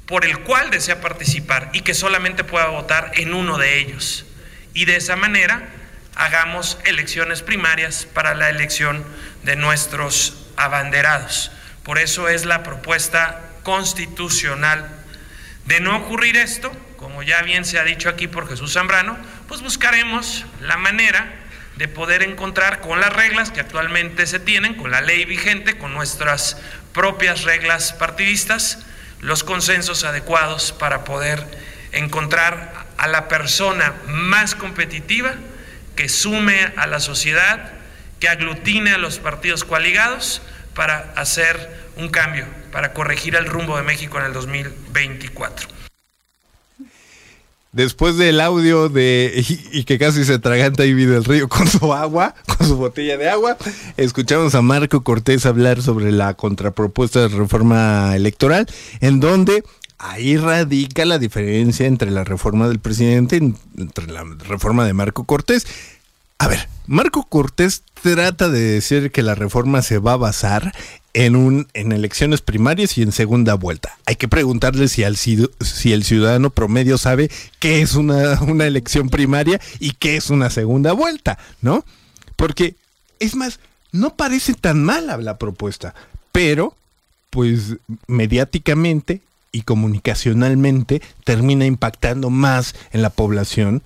[0.05, 4.25] por el cual desea participar y que solamente pueda votar en uno de ellos.
[4.73, 5.69] Y de esa manera
[6.15, 9.05] hagamos elecciones primarias para la elección
[9.43, 11.51] de nuestros abanderados.
[11.83, 14.89] Por eso es la propuesta constitucional.
[15.65, 19.17] De no ocurrir esto, como ya bien se ha dicho aquí por Jesús Zambrano,
[19.51, 21.29] pues buscaremos la manera
[21.75, 25.93] de poder encontrar con las reglas que actualmente se tienen, con la ley vigente, con
[25.93, 26.55] nuestras
[26.93, 28.85] propias reglas partidistas,
[29.19, 31.45] los consensos adecuados para poder
[31.91, 35.33] encontrar a la persona más competitiva
[35.97, 37.73] que sume a la sociedad,
[38.21, 40.41] que aglutine a los partidos coaligados
[40.73, 45.80] para hacer un cambio, para corregir el rumbo de México en el 2024.
[47.73, 52.35] Después del audio de y, que casi se traganta Ivy del Río con su agua,
[52.57, 53.57] con su botella de agua,
[53.95, 58.67] escuchamos a Marco Cortés hablar sobre la contrapropuesta de reforma electoral,
[58.99, 59.63] en donde
[59.99, 65.65] ahí radica la diferencia entre la reforma del presidente, entre la reforma de Marco Cortés.
[66.41, 70.73] A ver, Marco Cortés trata de decir que la reforma se va a basar
[71.13, 73.95] en, un, en elecciones primarias y en segunda vuelta.
[74.07, 79.09] Hay que preguntarle si, al, si el ciudadano promedio sabe qué es una, una elección
[79.09, 81.85] primaria y qué es una segunda vuelta, ¿no?
[82.37, 82.73] Porque,
[83.19, 83.59] es más,
[83.91, 85.93] no parece tan mala la propuesta,
[86.31, 86.75] pero,
[87.29, 87.75] pues,
[88.07, 93.83] mediáticamente y comunicacionalmente termina impactando más en la población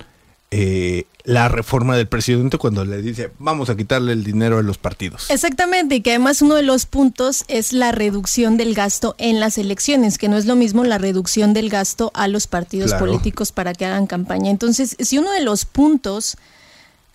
[0.52, 4.78] eh, la reforma del presidente cuando le dice vamos a quitarle el dinero a los
[4.78, 5.30] partidos.
[5.30, 9.58] Exactamente, y que además uno de los puntos es la reducción del gasto en las
[9.58, 13.74] elecciones, que no es lo mismo la reducción del gasto a los partidos políticos para
[13.74, 14.52] que hagan campaña.
[14.52, 16.38] Entonces, si uno de los puntos,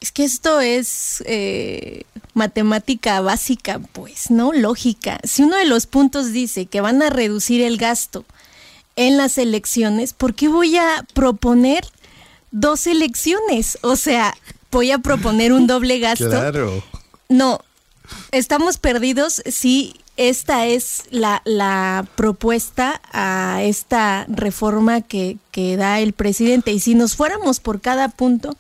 [0.01, 2.03] es que esto es eh,
[2.35, 4.53] matemática básica, pues, ¿no?
[4.53, 5.21] Lógica.
[5.25, 8.25] Si uno de los puntos dice que van a reducir el gasto
[8.97, 11.85] en las elecciones, ¿por qué voy a proponer
[12.51, 13.79] dos elecciones.
[13.83, 14.35] O sea,
[14.71, 16.29] voy a proponer un doble gasto.
[16.29, 16.83] Claro.
[17.29, 17.61] No,
[18.33, 26.13] estamos perdidos si esta es la, la propuesta a esta reforma que, que da el
[26.13, 26.73] presidente.
[26.73, 28.57] Y si nos fuéramos por cada punto,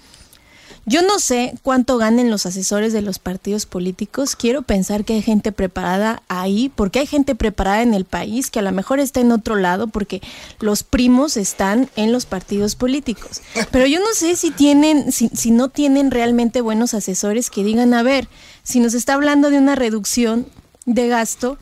[0.90, 4.34] yo no sé cuánto ganen los asesores de los partidos políticos.
[4.34, 8.58] Quiero pensar que hay gente preparada ahí, porque hay gente preparada en el país que
[8.58, 10.20] a lo mejor está en otro lado, porque
[10.58, 13.40] los primos están en los partidos políticos.
[13.70, 17.94] Pero yo no sé si tienen, si, si no tienen realmente buenos asesores que digan,
[17.94, 18.26] a ver,
[18.64, 20.44] si nos está hablando de una reducción
[20.86, 21.56] de gasto,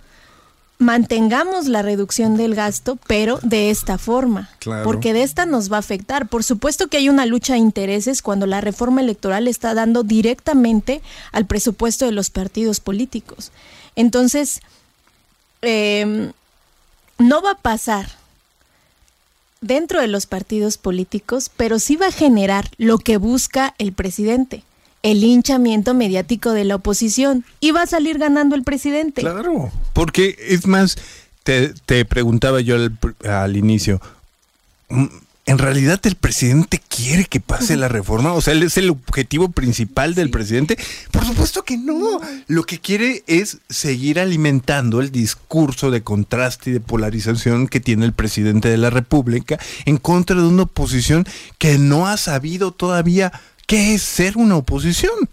[0.78, 4.48] mantengamos la reducción del gasto, pero de esta forma,
[4.84, 6.28] porque de esta nos va a afectar.
[6.28, 11.02] Por supuesto que hay una lucha de intereses cuando la reforma electoral está dando directamente
[11.32, 13.50] al presupuesto de los partidos políticos.
[13.96, 14.60] Entonces,
[15.62, 16.32] em,
[17.18, 18.08] no va a pasar
[19.60, 24.62] dentro de los partidos políticos, pero sí va a generar lo que busca el presidente,
[25.02, 29.20] el hinchamiento mediático de la oposición y va a salir ganando el presidente.
[29.20, 30.96] Claro, porque es más,
[31.42, 32.76] te, preguntaba yo
[33.24, 34.00] al, inicio,
[34.88, 35.06] mm,
[35.46, 38.32] ¿en realidad el presidente quiere que pase la reforma?
[38.32, 40.76] O sea, ¿es el objetivo principal del presidente?
[41.10, 42.20] Por supuesto que no.
[42.48, 48.04] Lo que quiere es seguir alimentando el discurso de contraste y de polarización que tiene
[48.04, 51.24] el presidente de la República en contra de una oposición
[51.56, 53.32] que no ha sabido todavía
[53.68, 55.28] qué es ser una oposición.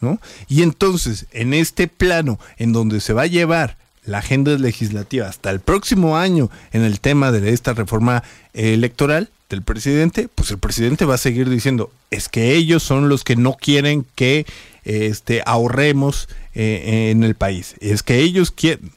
[0.00, 0.20] ¿no?
[0.48, 5.50] Y entonces, en este plano, en donde se va a llevar la agenda legislativa hasta
[5.50, 8.22] el próximo año en el tema de esta reforma
[8.54, 13.24] electoral del presidente, pues el presidente va a seguir diciendo, es que ellos son los
[13.24, 14.46] que no quieren que
[14.84, 18.92] este, ahorremos eh, en el país, es que ellos quieren.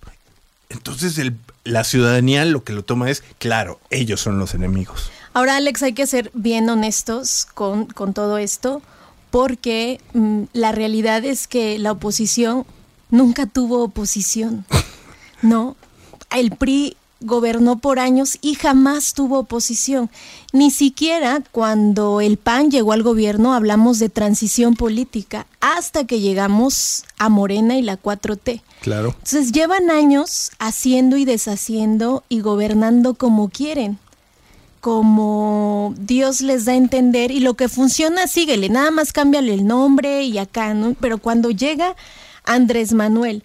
[0.70, 1.20] Entonces
[1.64, 5.12] la ciudadanía lo que lo toma es, claro, ellos son los enemigos.
[5.34, 8.82] Ahora, Alex, hay que ser bien honestos con, con todo esto,
[9.32, 12.66] porque mm, la realidad es que la oposición
[13.10, 14.66] nunca tuvo oposición.
[15.42, 15.76] No,
[16.32, 20.10] el PRI gobernó por años y jamás tuvo oposición.
[20.54, 27.04] Ni siquiera cuando el PAN llegó al gobierno hablamos de transición política, hasta que llegamos
[27.18, 28.62] a Morena y la 4T.
[28.82, 29.10] Claro.
[29.10, 34.00] Entonces llevan años haciendo y deshaciendo y gobernando como quieren
[34.84, 39.66] como Dios les da a entender y lo que funciona, síguele, nada más cámbiale el
[39.66, 40.94] nombre y acá, ¿no?
[41.00, 41.96] Pero cuando llega
[42.44, 43.44] Andrés Manuel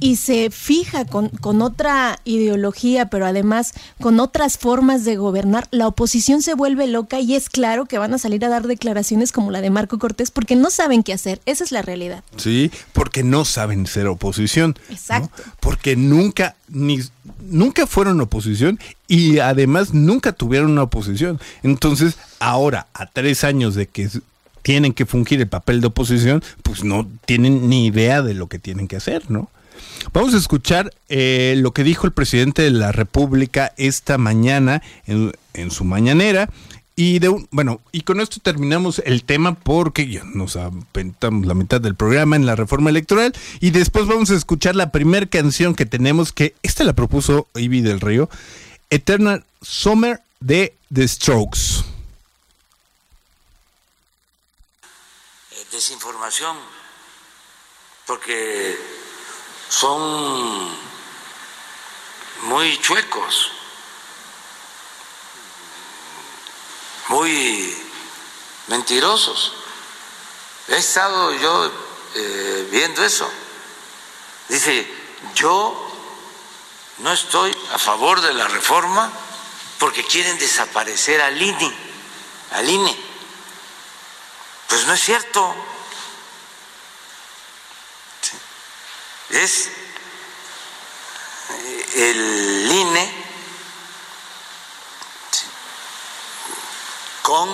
[0.00, 5.86] y se fija con, con, otra ideología, pero además con otras formas de gobernar, la
[5.86, 9.50] oposición se vuelve loca y es claro que van a salir a dar declaraciones como
[9.50, 11.40] la de Marco Cortés porque no saben qué hacer.
[11.46, 12.24] Esa es la realidad.
[12.36, 14.76] Sí, porque no saben ser oposición.
[14.90, 15.42] Exacto.
[15.60, 16.98] Porque nunca, ni,
[17.40, 21.40] nunca fueron oposición y además nunca tuvieron una oposición.
[21.62, 24.08] Entonces, ahora, a tres años de que
[24.62, 28.58] tienen que fungir el papel de oposición, pues no tienen ni idea de lo que
[28.58, 29.50] tienen que hacer, ¿no?
[30.12, 35.70] Vamos a escuchar eh, lo que dijo el presidente de la República esta mañana en,
[35.70, 36.50] su mañanera.
[36.96, 41.54] Y de un, bueno, y con esto terminamos el tema porque ya nos aventamos la
[41.54, 45.74] mitad del programa en la reforma electoral y después vamos a escuchar la primera canción
[45.74, 48.30] que tenemos que esta la propuso Ivy del Río,
[48.90, 51.84] Eternal Summer de The Strokes.
[55.74, 56.56] desinformación,
[58.06, 58.78] porque
[59.74, 60.70] son
[62.42, 63.50] muy chuecos,
[67.08, 67.76] muy
[68.68, 69.52] mentirosos.
[70.68, 71.72] He estado yo
[72.14, 73.28] eh, viendo eso.
[74.48, 74.86] Dice,
[75.34, 75.90] yo
[76.98, 79.10] no estoy a favor de la reforma
[79.80, 81.76] porque quieren desaparecer al INE,
[82.52, 82.96] al INE.
[84.68, 85.73] Pues no es cierto.
[89.30, 89.68] Es
[91.50, 93.24] eh, el INE
[97.22, 97.48] con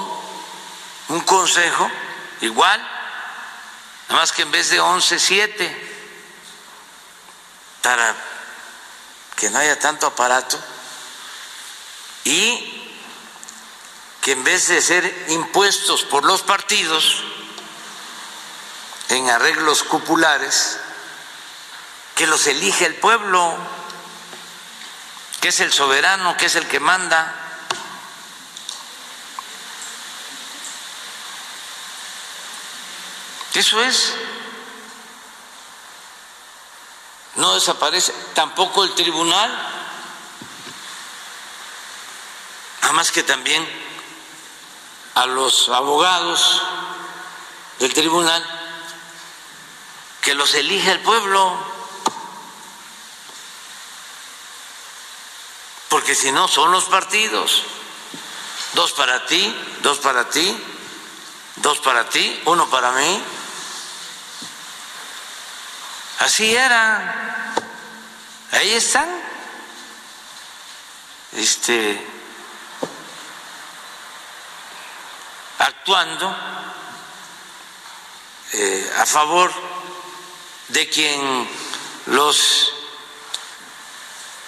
[1.09, 1.91] un consejo
[2.41, 2.81] igual,
[4.09, 5.91] nada más que en vez de 11, 7,
[7.83, 8.17] para
[9.37, 10.59] que no haya tanto aparato
[12.25, 12.93] y
[14.21, 17.23] que en vez de ser impuestos por los partidos
[19.09, 20.79] en arreglos cupulares,
[22.21, 23.57] que los elige el pueblo,
[25.41, 27.35] que es el soberano, que es el que manda.
[33.55, 34.13] Eso es.
[37.37, 39.51] No desaparece tampoco el tribunal,
[42.83, 43.67] nada más que también
[45.15, 46.61] a los abogados
[47.79, 48.45] del tribunal
[50.21, 51.80] que los elige el pueblo.
[56.01, 57.63] Porque si no son los partidos.
[58.73, 60.59] Dos para ti, dos para ti,
[61.57, 63.23] dos para ti, uno para mí.
[66.21, 67.53] Así era.
[68.51, 69.11] Ahí están.
[71.33, 72.07] Este
[75.59, 76.35] actuando
[78.55, 79.53] eh, a favor
[80.69, 81.47] de quien
[82.07, 82.73] los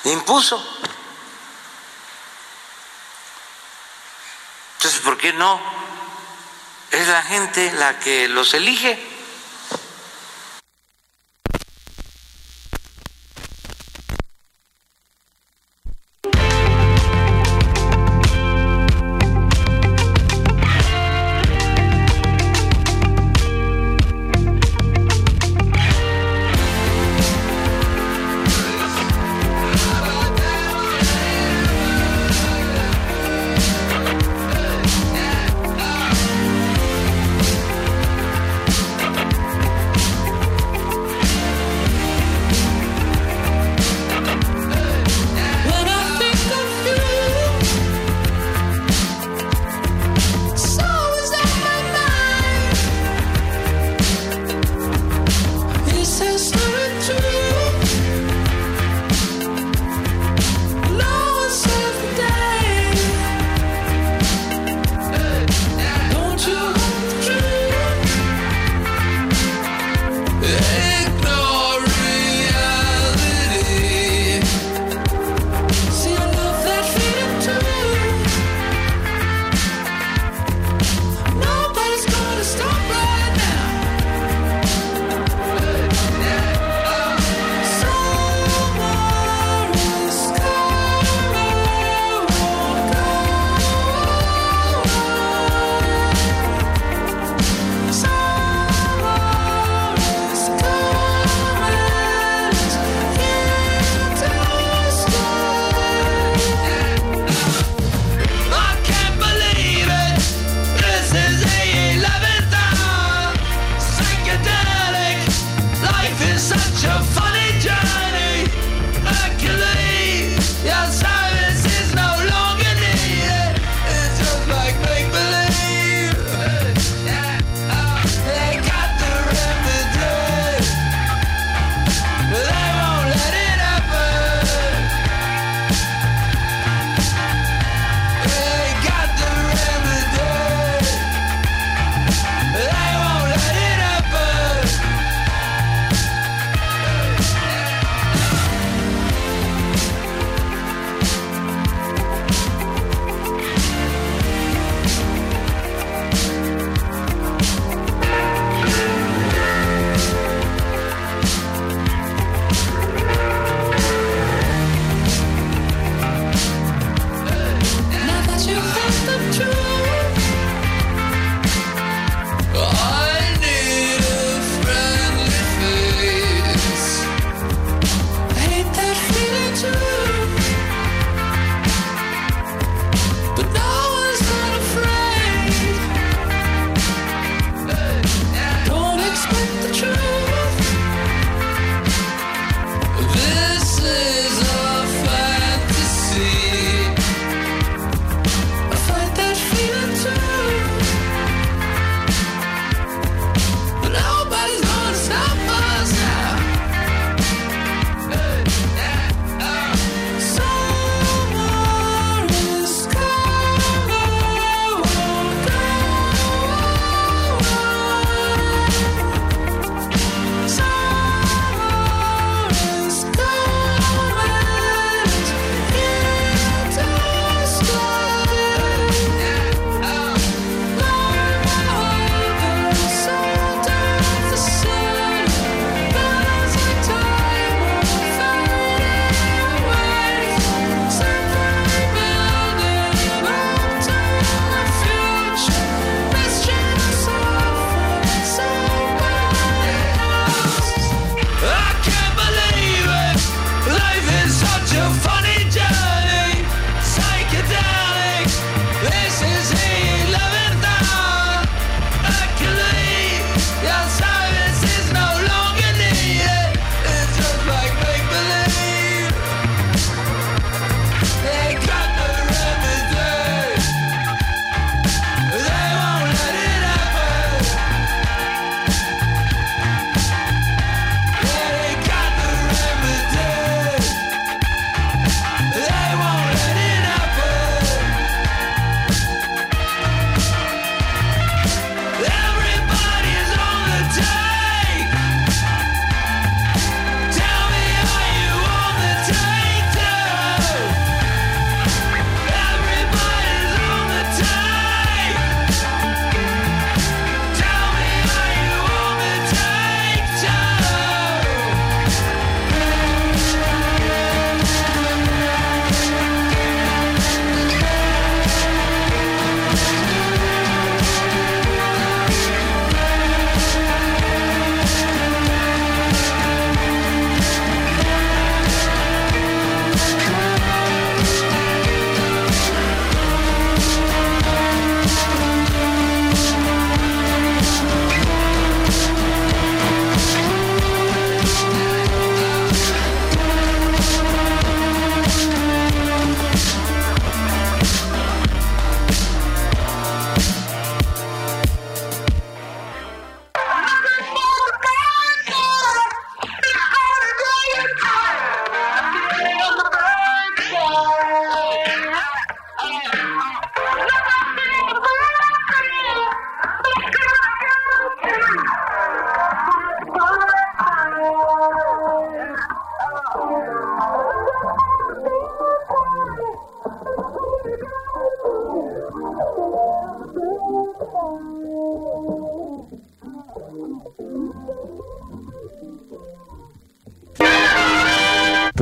[0.05, 0.92] impuso.
[4.85, 5.61] Entonces, ¿por qué no?
[6.91, 8.99] Es la gente la que los elige.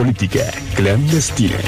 [0.01, 1.59] Política clandestina.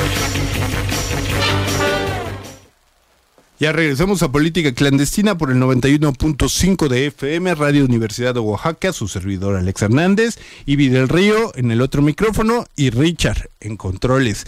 [3.61, 9.07] Ya regresamos a Política Clandestina por el 91.5 de FM, Radio Universidad de Oaxaca, su
[9.07, 14.47] servidor Alex Hernández, Ivy del Río en el otro micrófono y Richard en controles.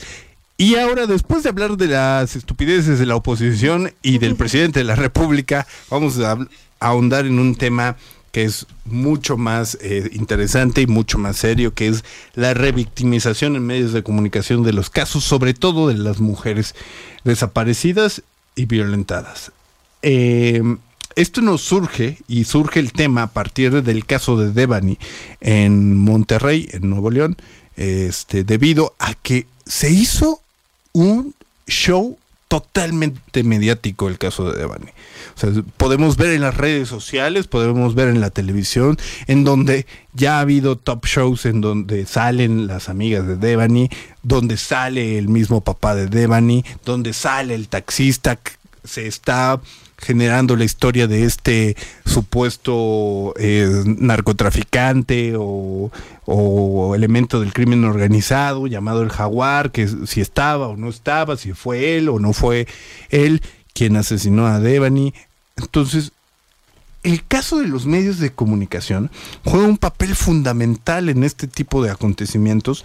[0.57, 4.87] Y ahora, después de hablar de las estupideces de la oposición y del presidente de
[4.87, 6.39] la República, vamos a
[6.81, 7.97] ahondar en un tema
[8.35, 12.03] que es mucho más eh, interesante y mucho más serio, que es
[12.35, 16.75] la revictimización en medios de comunicación de los casos, sobre todo de las mujeres
[17.23, 18.23] desaparecidas
[18.57, 19.53] y violentadas.
[20.03, 20.79] Em,
[21.15, 24.99] esto nos surge y surge el tema a partir del caso de Devani
[25.41, 27.37] en Monterrey, en Nuevo León,
[27.77, 30.41] este, debido a que se hizo
[30.93, 31.37] un
[31.69, 32.19] show
[32.55, 34.93] totalmente mediático el caso de Devani.
[35.35, 38.97] O sea, podemos ver en las redes sociales, podemos ver en la televisión,
[39.27, 43.91] en donde ya ha habido top shows en donde salen las amigas de Devani,
[44.23, 48.39] donde sale el mismo papá de Devani, donde sale el taxista,
[48.85, 49.61] se está
[49.99, 55.91] generando la historia de este supuesto eh, narcotraficante o,
[56.27, 61.53] o, elemento del crimen organizado llamado el jaguar, que si estaba o no estaba, si
[61.53, 62.67] fue él o no fue
[63.11, 63.43] él
[63.73, 65.15] quien asesinó a Devani.
[65.57, 66.13] Entonces,
[67.03, 69.11] el caso de los medios de comunicación
[69.45, 72.85] juega un papel fundamental en este tipo de acontecimientos,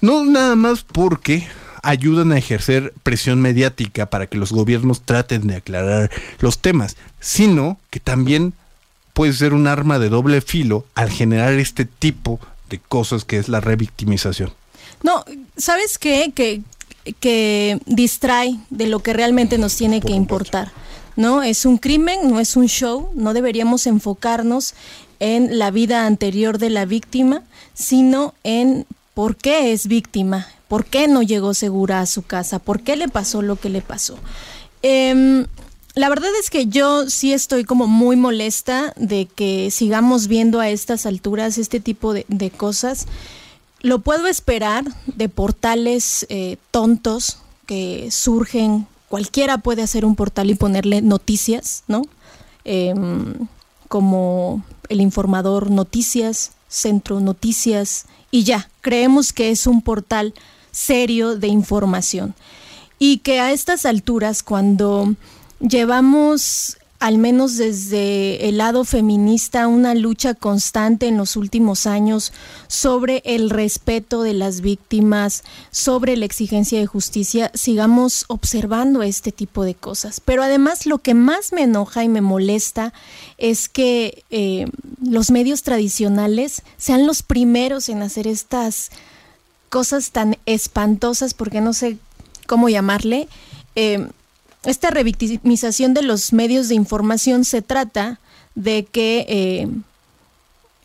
[0.00, 1.46] no nada más porque
[1.82, 6.10] ayudan a ejercer presión mediática para que los gobiernos traten de aclarar
[6.40, 8.54] los temas, sino que también
[9.12, 12.38] puede ser un arma de doble filo al generar este tipo
[12.70, 14.52] de cosas que es la revictimización.
[15.02, 15.24] No,
[15.56, 16.32] ¿sabes qué?
[16.34, 16.62] Que,
[17.20, 20.70] que distrae de lo que realmente nos tiene que importar.
[21.16, 21.42] ¿No?
[21.42, 24.74] Es un crimen, no es un show, no deberíamos enfocarnos
[25.18, 27.42] en la vida anterior de la víctima,
[27.74, 32.82] sino en por qué es víctima, por qué no llegó segura a su casa, por
[32.82, 34.18] qué le pasó lo que le pasó.
[34.82, 35.46] Em,
[35.94, 40.68] la verdad es que yo sí estoy como muy molesta de que sigamos viendo a
[40.68, 43.06] estas alturas este tipo de, cosas.
[43.80, 48.86] Lo puedo esperar de portales eh, tontos que surgen.
[49.08, 52.02] Cualquiera puede hacer un portal y ponerle noticias, ¿no?
[52.64, 53.34] Em,
[53.88, 60.34] como el informador Noticias, Centro Noticias, y ya, creemos que es un portal
[60.78, 62.34] serio de información.
[62.98, 65.14] Y que a estas alturas, cuando
[65.60, 72.32] llevamos al menos desde el lado feminista, una lucha constante en los últimos años
[72.66, 79.62] sobre el respeto de las víctimas, sobre la exigencia de justicia, sigamos observando este tipo
[79.62, 80.20] de cosas.
[80.20, 82.92] Pero además lo que más me enoja y me molesta
[83.36, 84.66] es que eh,
[85.00, 88.90] los medios tradicionales sean los primeros en hacer estas
[89.68, 91.98] cosas tan espantosas, porque no sé
[92.46, 93.28] cómo llamarle.
[93.74, 94.08] Eh,
[94.64, 98.20] esta revictimización de los medios de información se trata
[98.54, 99.68] de que eh,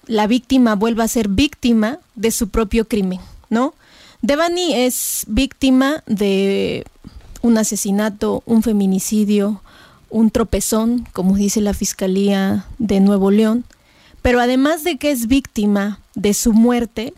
[0.05, 3.19] la víctima vuelva a ser víctima de su propio crimen,
[3.49, 3.73] ¿no?
[4.21, 6.85] Devani es víctima de
[7.41, 9.61] un asesinato, un feminicidio,
[10.09, 13.65] un tropezón, como dice la Fiscalía de Nuevo León,
[14.21, 17.13] pero además de que es víctima de su muerte,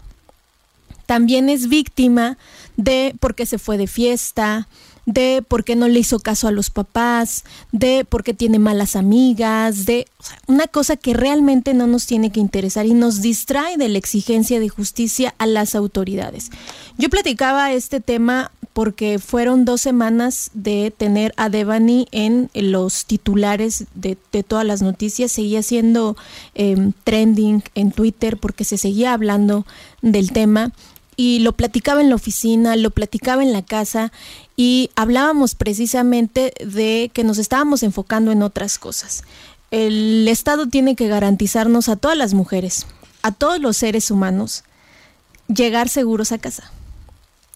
[1.05, 2.37] también es víctima
[2.77, 4.67] de porque se fue de fiesta,
[5.05, 8.95] de por qué no le hizo caso a los papás, de por qué tiene malas
[8.95, 10.07] amigas, de
[10.47, 14.59] una cosa que realmente no nos tiene que interesar y nos distrae de la exigencia
[14.59, 16.49] de justicia a las autoridades.
[16.97, 23.85] Yo platicaba este tema porque fueron dos semanas de tener a Devani en los titulares
[23.93, 26.17] de, todas las noticias, seguía siendo
[26.55, 29.65] em, trending en Twitter porque se seguía hablando
[30.01, 30.73] del tema
[31.17, 34.11] y lo platicaba en la oficina, lo platicaba en la casa
[34.57, 39.23] y hablábamos precisamente de que nos estábamos enfocando en otras cosas.
[39.71, 42.85] El Estado tiene que garantizarnos a todas las mujeres,
[43.23, 44.63] a todos los seres humanos,
[45.47, 46.71] llegar seguros a casa.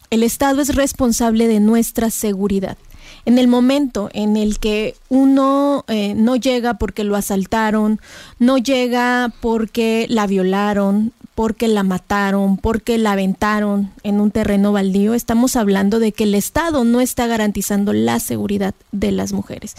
[0.10, 2.78] El Estado es responsable de nuestra seguridad.
[3.26, 8.00] En el momento en el que uno eh, no llega porque lo asaltaron,
[8.40, 15.14] no llega porque la violaron, porque la mataron, porque la aventaron en un terreno baldío,
[15.14, 19.76] estamos hablando de que el Estado no está garantizando la seguridad de las mujeres.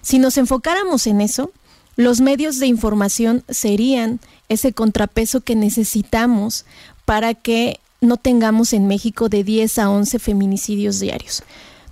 [0.00, 1.52] Si nos enfocáramos en eso,
[1.96, 6.64] los medios de información serían ese contrapeso que necesitamos
[7.04, 11.42] para que no tengamos en México de 10 a 11 feminicidios diarios.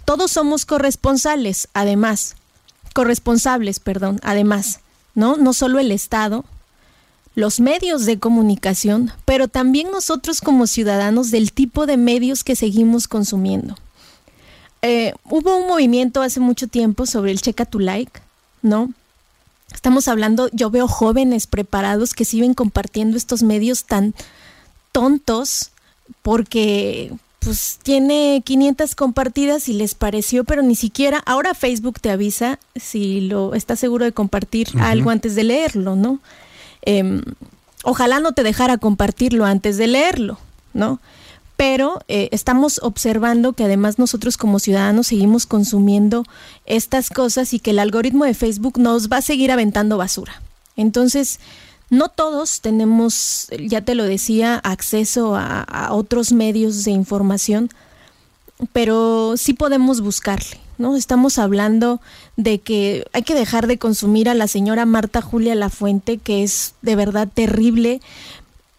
[0.06, 2.36] Todos somos corresponsales, además,
[2.94, 4.80] corresponsables, perdón, además,
[5.14, 5.36] ¿no?
[5.36, 6.46] No solo el Estado,
[7.34, 13.08] los medios de comunicación, pero también nosotros como ciudadanos del tipo de medios que seguimos
[13.08, 13.76] consumiendo.
[14.82, 18.20] Eh, hubo un movimiento hace mucho tiempo sobre el checa to like,
[18.62, 18.92] ¿no?
[19.72, 24.14] Estamos hablando, yo veo jóvenes preparados que siguen compartiendo estos medios tan
[24.90, 25.70] tontos
[26.22, 32.58] porque pues tiene 500 compartidas y les pareció, pero ni siquiera, ahora Facebook te avisa
[32.74, 36.20] si lo estás seguro de compartir algo antes de leerlo, ¿no?
[36.82, 37.22] Em,
[37.84, 40.38] ojalá no te dejara compartirlo antes de leerlo,
[40.72, 41.00] ¿no?
[41.56, 46.24] Pero eh, estamos observando que además nosotros como ciudadanos seguimos consumiendo
[46.64, 50.40] estas cosas y que el algoritmo de Facebook nos va a seguir aventando basura.
[50.76, 51.38] Entonces,
[51.90, 57.68] no todos tenemos, ya te lo decía, acceso a, a otros medios de información,
[58.72, 60.58] pero sí podemos buscarle.
[60.80, 60.96] ¿No?
[60.96, 62.00] Estamos hablando
[62.36, 66.74] de que hay que dejar de consumir a la señora Marta Julia Lafuente, que es
[66.82, 68.00] de verdad terrible.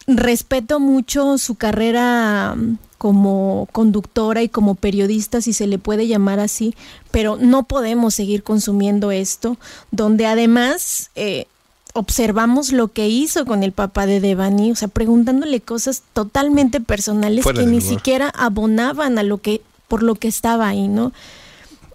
[0.08, 6.40] Respeto mucho su carrera mm, como conductora y como periodista, si se le puede llamar
[6.40, 6.76] así,
[7.12, 9.58] pero no podemos seguir consumiendo esto,
[9.92, 11.46] donde además eh,
[11.94, 17.46] observamos lo que hizo con el papá de Devani, o sea, preguntándole cosas totalmente personales
[17.46, 21.12] que ni siquiera abonaban a lo que por lo que estaba ahí, ¿no?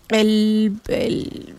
[0.08, 1.54] El,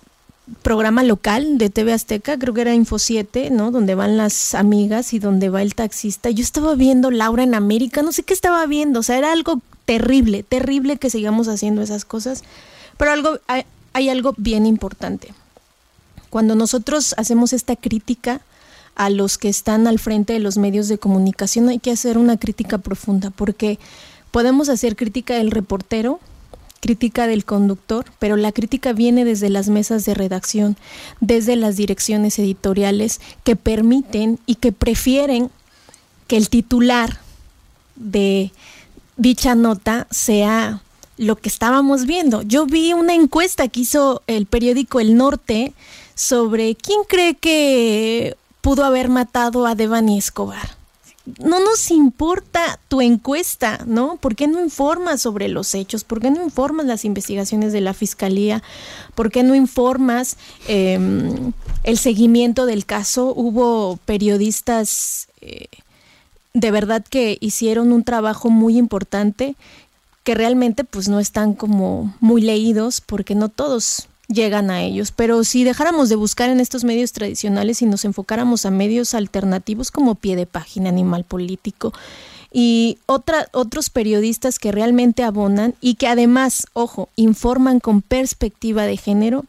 [0.63, 3.71] programa local de TV Azteca, creo que era Info 7, ¿no?
[3.71, 6.29] Donde van las amigas y donde va el taxista.
[6.29, 9.61] Yo estaba viendo Laura en América, no sé qué estaba viendo, o sea, era algo
[9.85, 12.43] terrible, terrible que sigamos haciendo esas cosas,
[12.97, 15.33] pero algo hay, hay algo bien importante.
[16.29, 18.41] Cuando nosotros hacemos esta crítica
[18.95, 22.37] a los que están al frente de los medios de comunicación, hay que hacer una
[22.37, 23.79] crítica profunda, porque
[24.31, 26.19] podemos hacer crítica del reportero,
[26.79, 30.77] crítica del conductor, pero la crítica viene desde las mesas de redacción,
[31.19, 35.49] desde las direcciones editoriales que permiten y que prefieren
[36.27, 37.19] que el titular
[37.95, 38.51] de
[39.17, 40.81] dicha nota sea
[41.17, 42.43] lo que estábamos viendo.
[42.43, 45.73] Yo vi una encuesta que hizo el periódico El Norte
[46.15, 50.76] sobre quién cree que pudo haber matado a Devani Escobar
[51.39, 54.17] no nos importa tu encuesta, ¿no?
[54.17, 56.03] ¿Por qué no informas sobre los hechos?
[56.03, 58.63] ¿Por qué no informas las investigaciones de la fiscalía?
[59.15, 61.51] ¿Por qué no informas em,
[61.83, 63.33] el seguimiento del caso?
[63.35, 65.67] Hubo periodistas eh,
[66.53, 69.55] de verdad que hicieron un trabajo muy importante
[70.23, 75.11] que realmente pues no están como muy leídos porque no todos llegan a ellos.
[75.11, 79.91] Pero si dejáramos de buscar en estos medios tradicionales y nos enfocáramos a medios alternativos
[79.91, 81.93] como Pie de Página, Animal Político
[82.51, 89.45] y otros periodistas que realmente abonan y que además, ojo, informan con perspectiva de género,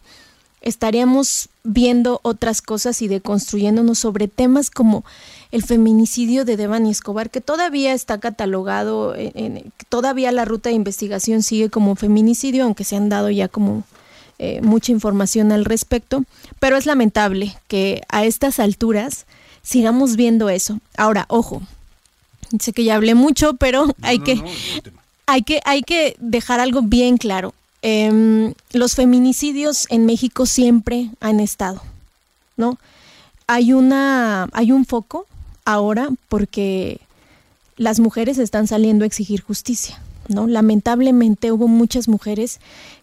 [0.60, 5.04] estaríamos viendo otras cosas y deconstruyéndonos sobre temas como
[5.52, 11.42] el feminicidio de Devani Escobar, que todavía está catalogado, en, todavía la ruta de investigación
[11.42, 13.84] sigue como feminicidio, aunque se han dado ya como
[14.38, 16.24] eh, mucha información al respecto,
[16.58, 19.26] pero es lamentable que a estas alturas
[19.62, 20.80] sigamos viendo eso.
[20.96, 21.62] Ahora, ojo,
[22.60, 24.42] sé que ya hablé mucho, pero hay, que,
[25.26, 27.54] hay, que, hay que dejar algo bien claro.
[27.82, 31.82] Em, los feminicidios en México siempre han estado,
[32.56, 32.78] ¿no?
[33.46, 35.26] Hay, una, hay un foco
[35.64, 37.00] ahora porque
[37.76, 40.46] las mujeres están saliendo a exigir justicia, ¿no?
[40.46, 42.58] Lamentablemente hubo muchas mujeres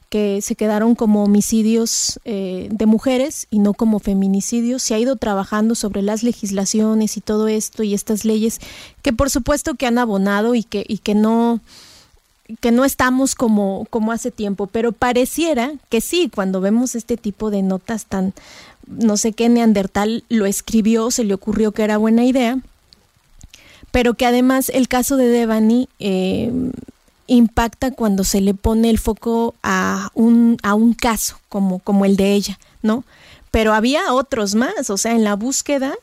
[0.09, 4.83] que se quedaron como homicidios eh, de mujeres y no como feminicidios.
[4.83, 8.59] Se ha ido trabajando sobre las legislaciones y todo esto y estas leyes
[9.01, 11.59] que por supuesto que han abonado y que, y que no
[12.59, 17.49] que no estamos como, como hace tiempo, pero pareciera que sí, cuando vemos este tipo
[17.49, 18.33] de notas tan,
[18.85, 22.59] no sé qué Neandertal lo escribió, se le ocurrió que era buena idea,
[23.91, 26.51] pero que además el caso de Devani eh,
[27.27, 32.15] impacta cuando se le pone el foco a un, a un caso como, como el
[32.15, 33.03] de ella, ¿no?
[33.51, 35.95] Pero había otros más, o sea, en la búsqueda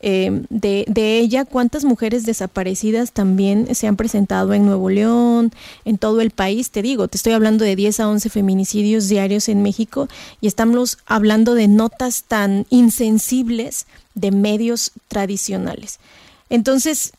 [0.00, 5.52] eh, de, de, ella, cuántas mujeres desaparecidas también se han presentado en Nuevo León,
[5.84, 9.48] en todo el país, te digo, te estoy hablando de 10 a 11 feminicidios diarios
[9.48, 10.08] en México
[10.40, 15.98] y estamos hablando de notas tan insensibles de medios tradicionales.
[16.48, 17.12] Entonces,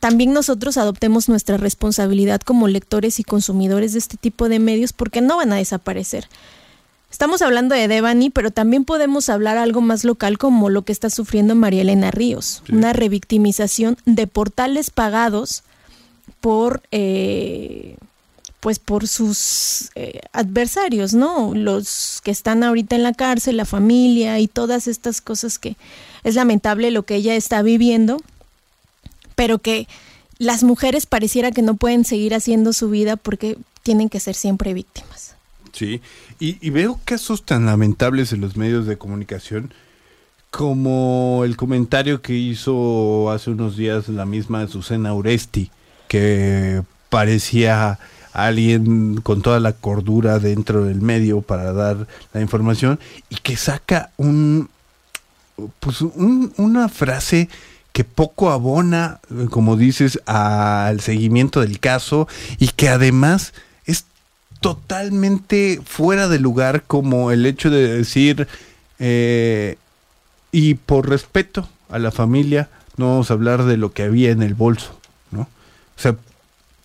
[0.00, 5.20] también nosotros adoptemos nuestra responsabilidad como lectores y consumidores de este tipo de medios porque
[5.20, 6.28] no van a desaparecer.
[7.10, 11.10] Estamos hablando de Devani, pero también podemos hablar algo más local como lo que está
[11.10, 15.62] sufriendo María Elena Ríos, una revictimización de portales pagados
[16.40, 17.96] por eh,
[18.60, 21.52] pues por sus eh, adversarios, ¿no?
[21.52, 25.76] Los que están ahorita en la cárcel, la familia y todas estas cosas que
[26.22, 28.18] es lamentable lo que ella está viviendo,
[29.42, 29.88] pero que
[30.38, 34.72] las mujeres pareciera que no pueden seguir haciendo su vida porque tienen que ser siempre
[34.72, 35.34] víctimas.
[35.72, 36.00] Sí,
[36.38, 39.74] y, veo casos tan lamentables en los medios de comunicación
[40.52, 45.72] como el comentario que hizo hace unos días la misma Susana Uresti,
[46.06, 47.98] que parecía
[48.32, 54.12] alguien con toda la cordura dentro del medio para dar la información y que saca
[54.18, 54.68] un
[55.80, 57.48] pues una frase
[57.92, 59.20] que poco abona,
[59.50, 62.26] como dices, al seguimiento del caso
[62.58, 63.52] y que además
[63.84, 64.06] es
[64.60, 68.48] totalmente fuera de lugar como el hecho de decir,
[68.98, 69.76] eh,
[70.52, 74.42] y por respeto a la familia, no vamos a hablar de lo que había en
[74.42, 74.98] el bolso,
[75.30, 75.42] ¿no?
[75.42, 76.16] O sea,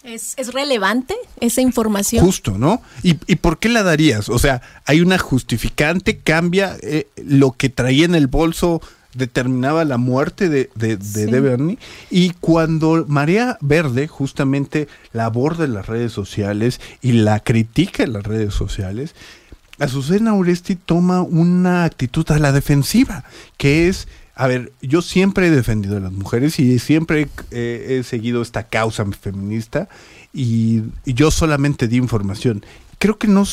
[0.04, 2.24] ¿Es, relevante esa información?
[2.24, 2.82] Justo, ¿no?
[3.04, 4.30] ¿Y, por qué la darías?
[4.30, 8.82] O sea, hay una justificante, cambia eh, lo que traía en el bolso
[9.18, 11.78] determinaba la muerte de, de, de,
[12.10, 18.14] Y cuando María Verde justamente la aborda en las redes sociales y la critica en
[18.14, 19.16] las redes sociales,
[19.80, 23.24] Azucena Uresti toma una actitud a la defensiva,
[23.58, 28.42] que es, a ver, yo siempre he defendido a las mujeres y siempre he seguido
[28.42, 29.90] esta causa feminista
[30.34, 32.64] y, y yo solamente di información
[32.98, 33.44] creo que no,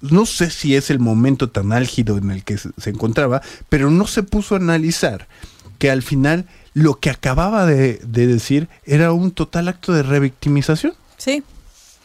[0.00, 4.06] no sé si es el momento tan álgido en el que se, encontraba, pero no
[4.06, 5.28] se puso a analizar
[5.78, 10.94] que al final lo que acababa de, decir era un total acto de revictimización.
[11.16, 11.42] Sí.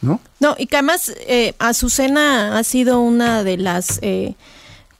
[0.00, 0.20] ¿No?
[0.38, 4.34] No, y que además eh, Azucena ha sido una de las eh,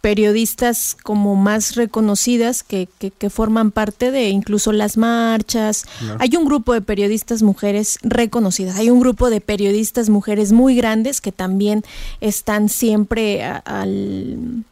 [0.00, 5.86] periodistas como más reconocidas que, que, forman parte de incluso las marchas.
[6.20, 11.20] Hay un grupo de periodistas mujeres reconocidas, hay un grupo de periodistas mujeres muy grandes
[11.20, 11.82] que también
[12.20, 14.64] están siempre al,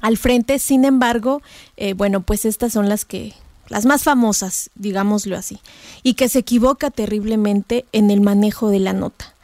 [0.00, 0.58] al frente.
[0.58, 1.40] Sin embargo,
[1.76, 3.34] eh, bueno, pues estas son las que
[3.68, 5.60] las más famosas, digámoslo así,
[6.02, 9.34] y que se equivoca terriblemente en el manejo de la nota.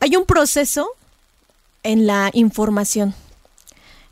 [0.00, 0.88] Hay un proceso
[1.82, 3.14] en la información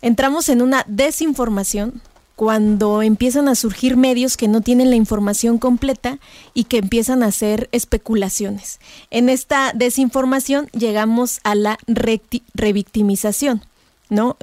[0.03, 2.01] entramos en una desinformación
[2.36, 6.18] cuando empiezan a surgir medios que no tienen la información completa
[6.53, 8.78] y que empiezan a hacer especulaciones.
[9.11, 13.62] En esta desinformación llegamos a la revictimización,
[14.11, 14.36] ¿no?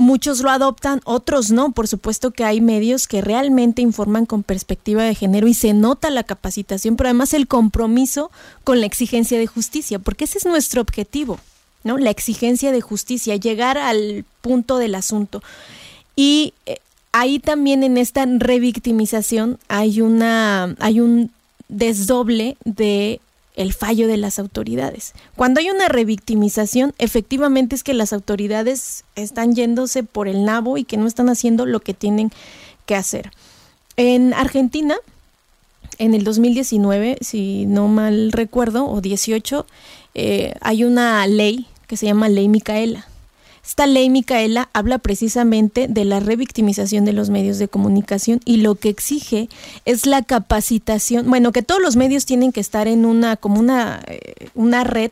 [0.00, 1.72] Muchos lo adoptan, otros no.
[1.72, 6.10] Por supuesto que hay medios que realmente informan con perspectiva de género y se nota
[6.10, 8.30] la capacitación, pero además el compromiso
[8.62, 11.40] con la exigencia de justicia, porque ese es nuestro objetivo.
[11.84, 11.98] ¿No?
[11.98, 15.42] La exigencia de justicia, llegar al punto del asunto.
[16.16, 16.78] Y eh,
[17.12, 21.30] ahí también en esta revictimización hay una hay un
[21.68, 23.20] desdoble de
[23.56, 25.14] el fallo de las autoridades.
[25.34, 30.84] Cuando hay una revictimización, efectivamente es que las autoridades están yéndose por el nabo y
[30.84, 32.30] que no están haciendo lo que tienen
[32.86, 33.32] que hacer.
[33.96, 34.94] En Argentina,
[35.98, 39.66] en el 2019, si no mal recuerdo, o 18,
[40.14, 43.06] eh, hay una ley que se llama Ley Micaela.
[43.64, 48.76] Esta ley Micaela habla precisamente de la revictimización de los medios de comunicación y lo
[48.76, 49.50] que exige
[49.84, 54.00] es la capacitación, bueno, que todos los medios tienen que estar en una como una,
[54.06, 55.10] eh, una red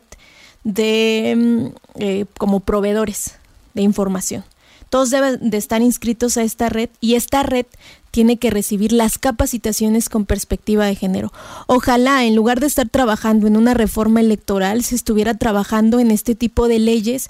[0.63, 1.65] de mm,
[1.99, 3.35] eh, como proveedores
[3.75, 4.43] de información.
[4.89, 7.65] Todos deben de estar inscritos a esta red y esta red
[8.11, 11.31] tiene que recibir las capacitaciones con perspectiva de género.
[11.67, 16.33] Ojalá, en lugar de estar trabajando en una reforma electoral, se estuviera trabajando en este
[16.33, 17.29] tipo de leyes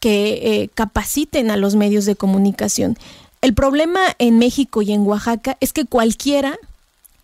[0.00, 2.96] que eh, capaciten a los medios de comunicación.
[3.40, 6.58] El problema en México y en Oaxaca es que cualquiera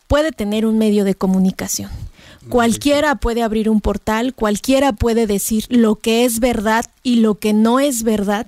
[0.07, 1.91] puede tener un medio de comunicación.
[2.49, 7.53] Cualquiera puede abrir un portal, cualquiera puede decir lo que es verdad y lo que
[7.53, 8.47] no es verdad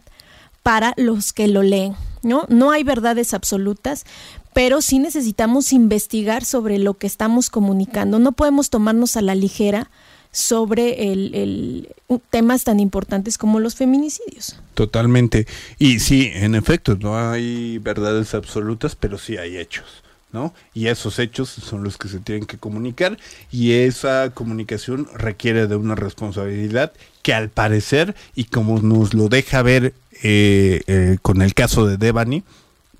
[0.66, 1.94] para los que lo leen.
[2.24, 2.44] ¿no?
[2.48, 4.04] No hay verdades absolutas,
[4.52, 8.18] pero sí necesitamos investigar sobre lo que estamos comunicando.
[8.18, 9.88] No podemos tomarnos a la ligera
[10.32, 11.88] sobre el,
[12.30, 14.58] temas tan importantes como los feminicidios.
[14.74, 15.46] Totalmente.
[15.78, 20.02] Y sí, en efecto, no hay verdades absolutas, pero sí hay hechos.
[20.32, 20.52] ¿no?
[20.74, 23.16] Y esos hechos son los que se tienen que comunicar
[23.52, 26.92] y esa comunicación requiere de una responsabilidad
[27.22, 31.96] que al parecer, y como nos lo deja ver eh, eh, con el caso de
[31.96, 32.42] Devani,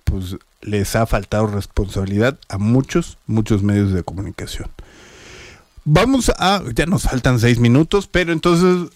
[0.05, 4.71] pues les ha faltado responsabilidad a muchos, muchos medios de comunicación.
[5.85, 8.91] Vamos a, ya nos faltan seis minutos, pero entonces,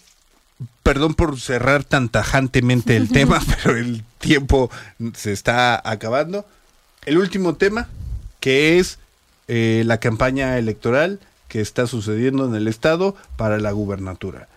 [0.83, 4.71] perdón por cerrar tan tajantemente el tema, pero el tiempo
[5.15, 6.45] se está acabando.
[7.07, 7.89] El último tema,
[8.41, 8.99] que es
[9.47, 14.49] eh, la campaña electoral que está sucediendo en el estado para la gubernatura.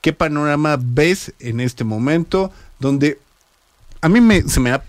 [0.00, 3.18] ¿Qué panorama ves en este momento donde
[4.00, 4.82] a mí me, se me ha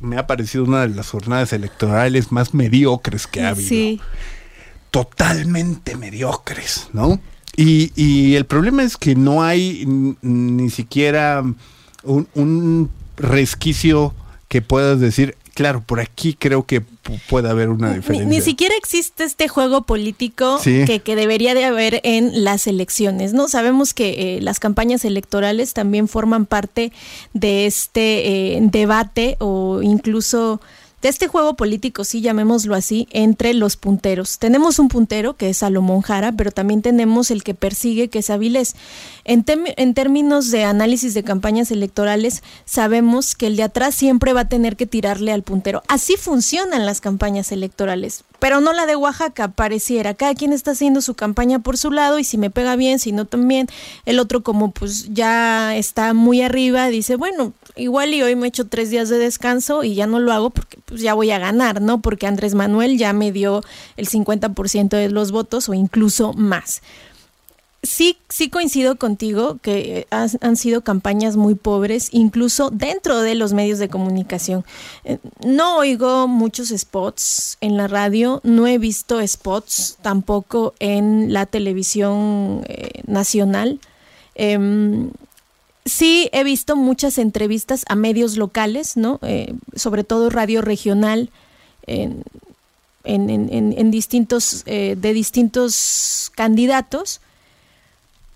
[0.00, 3.68] me ha parecido una de las jornadas electorales más mediocres que ha habido.
[3.68, 4.00] Sí.
[4.90, 7.20] Totalmente mediocres, ¿no?
[7.56, 11.42] Y, y, el problema es que no hay ni siquiera
[12.02, 14.14] un, un resquicio
[14.48, 16.80] que puedas decir, claro, por aquí creo que
[17.28, 18.26] puede haber una diferencia.
[18.26, 23.46] Ni, siquiera existe este juego político que, debería de haber en las elecciones, ¿no?
[23.46, 26.92] Sabemos que eh, las campañas electorales también forman parte
[27.34, 30.62] de este eh, debate o incluso
[31.02, 34.38] de este juego político, sí, llamémoslo así, entre los punteros.
[34.38, 38.30] Tenemos un puntero que es Salomón Jara, pero también tenemos el que persigue, que es
[38.30, 38.76] Avilés.
[39.24, 44.42] En, en términos de análisis de campañas electorales, sabemos que el de atrás siempre va
[44.42, 45.82] a tener que tirarle al puntero.
[45.88, 50.14] Así funcionan las campañas electorales, pero no la de Oaxaca, pareciera.
[50.14, 53.12] Cada quien está haciendo su campaña por su lado y si me pega bien, si
[53.12, 53.68] no también.
[54.04, 58.48] El otro como pues ya está muy arriba, dice, bueno, igual y hoy me he
[58.48, 61.38] hecho tres días de descanso y ya no lo hago porque pues ya voy a
[61.38, 62.00] ganar, ¿no?
[62.00, 63.62] Porque Andrés Manuel ya me dio
[63.96, 66.82] el 50% de los votos o incluso más.
[67.82, 73.78] Sí, sí coincido contigo que han sido campañas muy pobres, incluso dentro de los medios
[73.78, 74.66] de comunicación.
[75.04, 75.16] Eh,
[75.46, 82.64] no oigo muchos spots en la radio, no he visto spots tampoco en la televisión
[82.68, 83.80] eh, nacional.
[84.34, 85.10] Em,
[85.84, 89.18] sí he visto muchas entrevistas a medios locales, ¿no?
[89.22, 91.30] Eh, sobre todo radio regional,
[93.04, 97.20] en, distintos, eh, de distintos candidatos,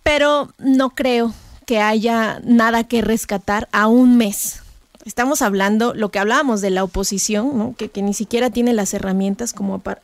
[0.03, 1.34] pero no creo
[1.66, 4.61] que haya nada que rescatar a un mes.
[5.05, 7.74] Estamos hablando, lo que hablábamos de la oposición, ¿no?
[7.76, 10.03] que, ni siquiera tiene las herramientas como para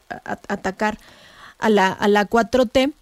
[0.48, 0.98] atacar
[1.58, 2.92] a la, a la 4T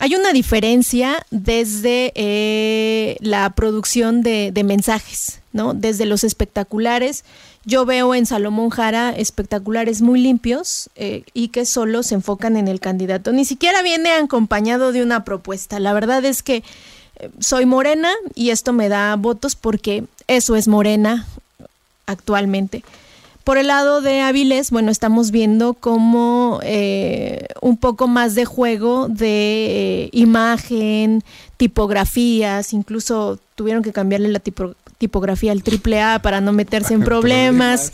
[0.00, 5.72] hay una diferencia desde eh, la producción de, mensajes, ¿no?
[5.72, 7.24] Desde los espectaculares.
[7.64, 12.68] Yo veo en Salomón Jara espectaculares muy limpios eh, y que solo se enfocan en
[12.68, 13.32] el candidato.
[13.32, 15.78] Ni siquiera viene acompañado de una propuesta.
[15.78, 16.64] La verdad es que
[17.16, 21.26] eh, soy morena y esto me da votos porque eso es morena
[22.06, 22.82] actualmente.
[23.44, 29.06] Por el lado de Avilés, bueno, estamos viendo como eh, un poco más de juego
[29.08, 31.22] de eh, imagen,
[31.58, 37.92] tipografías, incluso tuvieron que cambiarle la tipografía al triple A para no meterse en problemas.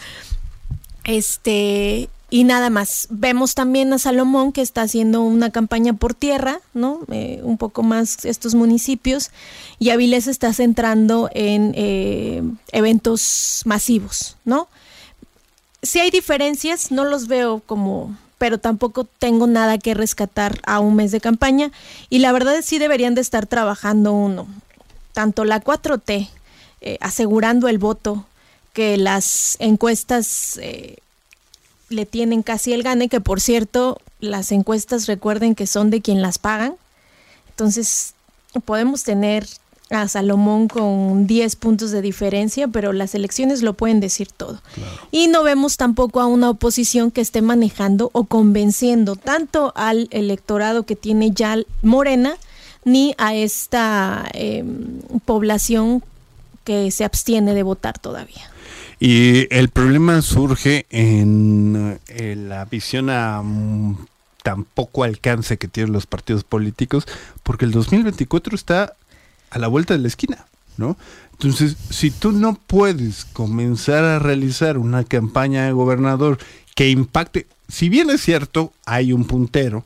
[1.03, 3.09] Este, y nada más.
[3.11, 7.01] Vemos también a Salomón que está haciendo una campaña por tierra, ¿no?
[7.11, 9.33] Eh, un poco más estos municipios.
[9.81, 11.75] Y Avilés está centrando en
[12.71, 14.69] eventos masivos, ¿no?
[15.83, 20.97] Si hay diferencias, no los veo como, pero tampoco tengo nada que rescatar a un
[20.97, 21.71] mes de campaña.
[22.09, 24.47] Y la verdad es sí deberían de estar trabajando uno,
[25.13, 26.29] tanto la 4T,
[26.81, 28.27] eh, asegurando el voto,
[28.73, 30.99] que las encuestas eh,
[31.89, 36.23] le tienen casi el gane, que por cierto, las encuestas recuerden que son de quien
[36.23, 36.75] las pagan,
[37.49, 38.15] entonces
[38.65, 39.47] podemos tener
[39.91, 44.63] a Salomón con 10 puntos de diferencia, pero las elecciones lo pueden decir todo.
[45.11, 50.85] Y no vemos tampoco a una oposición que esté manejando o convenciendo tanto al electorado
[50.85, 52.37] que tiene ya Morena,
[52.85, 56.03] ni a esta em, población
[56.65, 58.51] que se abstiene de votar todavía.
[59.01, 64.07] Y el problema surge en, eh, la visión a mm,
[64.43, 67.07] tan poco alcance que tienen los partidos políticos,
[67.43, 68.95] porque el 2024 está
[69.51, 70.47] a la vuelta de la esquina,
[70.77, 70.97] ¿no?
[71.33, 76.39] Entonces, si tú no puedes comenzar a realizar una campaña de gobernador
[76.75, 79.85] que impacte, si bien es cierto, hay un puntero,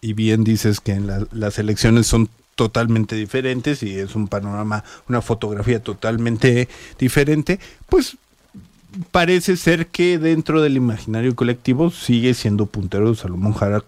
[0.00, 5.20] y bien dices que en las elecciones son totalmente diferentes y es un panorama, una
[5.20, 7.58] fotografía totalmente diferente,
[7.88, 8.16] pues
[9.10, 13.82] parece ser que dentro del imaginario colectivo sigue siendo puntero Salomón Jara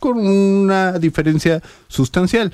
[0.00, 2.52] con una diferencia sustancial.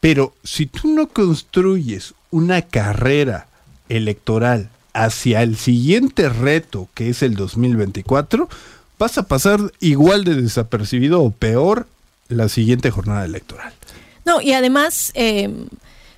[0.00, 3.46] Pero si tú no construyes una carrera
[3.88, 8.48] electoral hacia el siguiente reto, que es el 2024,
[8.98, 11.86] vas a pasar igual de desapercibido o peor
[12.28, 13.72] la siguiente jornada electoral.
[14.24, 15.66] No, y además eh,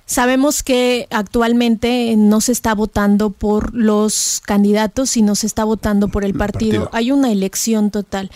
[0.05, 6.23] sabemos que actualmente no se está votando por los candidatos, sino se está votando por
[6.23, 6.89] el partido.
[6.93, 8.29] Hay una elección total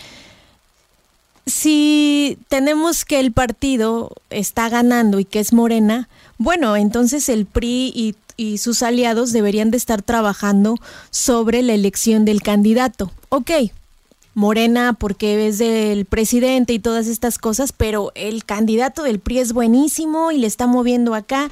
[1.48, 8.14] si tenemos que el partido está ganando y que es Morena, bueno, entonces el PRI
[8.36, 10.76] y, sus aliados deberían de estar trabajando
[11.10, 13.10] sobre la elección del candidato.
[13.30, 13.50] Ok,
[14.32, 19.52] Morena porque es del presidente y todas estas cosas, pero el candidato del PRI es
[19.52, 21.50] buenísimo y le está moviendo acá.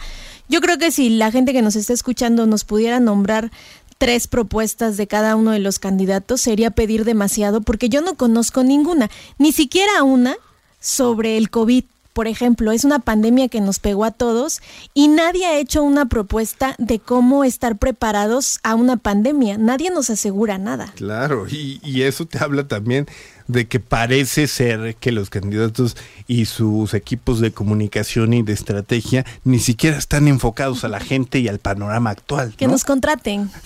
[0.48, 3.50] Yo creo que si la gente que nos está escuchando nos pudiera nombrar
[3.98, 8.62] tres propuestas de cada uno de los candidatos sería pedir demasiado porque yo no conozco
[8.62, 10.36] ninguna, ni siquiera una
[10.80, 11.84] sobre el COVID
[12.16, 14.62] por ejemplo, es una pandemia que nos pegó a todos
[14.94, 19.58] y nadie ha hecho una propuesta de cómo estar preparados a una pandemia.
[19.58, 20.94] Nadie nos asegura nada.
[20.96, 23.06] Claro, y, eso te habla también
[23.48, 29.24] de que parece ser que los candidatos y sus equipos de comunicación y de estrategia
[29.44, 32.54] ni siquiera están enfocados a la gente y al panorama actual.
[32.56, 33.50] Que nos contraten.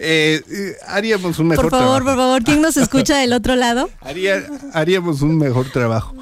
[0.00, 1.86] Eh, eh, haríamos un mejor trabajo.
[1.86, 3.88] Por favor, por favor, ¿quién nos escucha del otro lado?
[4.72, 6.14] haríamos un mejor trabajo.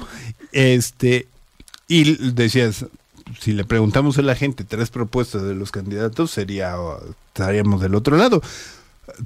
[0.51, 1.27] Este,
[1.87, 2.85] y decías,
[3.39, 6.75] si le preguntamos a la gente tres propuestas de los candidatos, sería,
[7.33, 8.41] estaríamos del otro lado.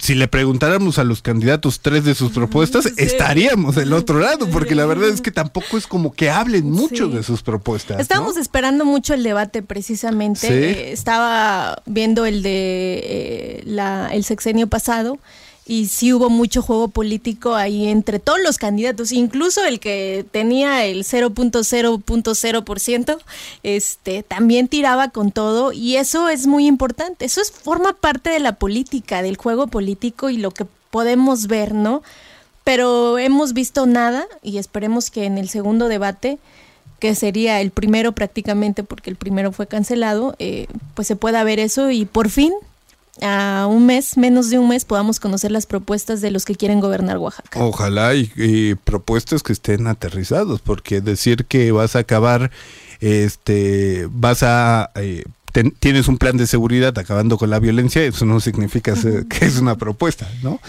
[0.00, 4.74] Si le preguntáramos a los candidatos tres de sus propuestas, estaríamos del otro lado, porque
[4.74, 8.00] la verdad es que tampoco es como que hablen mucho de sus propuestas.
[8.00, 10.48] Estábamos esperando mucho el debate precisamente.
[10.48, 15.18] Eh, estaba viendo el de eh, la, el sexenio pasado
[15.68, 20.86] y sí hubo mucho juego político ahí entre todos los candidatos, incluso el que tenía
[20.86, 23.18] el 0.0.0%,
[23.62, 27.26] este también tiraba con todo y eso es muy importante.
[27.26, 31.74] Eso es forma parte de la política, del juego político y lo que podemos ver,
[31.74, 32.02] ¿no?
[32.64, 36.38] Pero hemos visto nada y esperemos que en el segundo debate
[36.98, 41.60] que sería el primero prácticamente porque el primero fue cancelado, eh, pues se pueda ver
[41.60, 42.54] eso y por fin
[43.22, 46.80] a un mes, menos de un mes, podamos conocer las propuestas de los que quieren
[46.80, 47.60] gobernar Oaxaca.
[47.62, 52.50] Ojalá y, propuestas que estén aterrizados, porque decir que vas a acabar,
[53.00, 54.90] este, vas a...
[54.96, 55.24] Eh,
[55.80, 58.94] tienes un plan de seguridad acabando con la violencia, eso no significa
[59.28, 60.60] que es una propuesta, ¿no?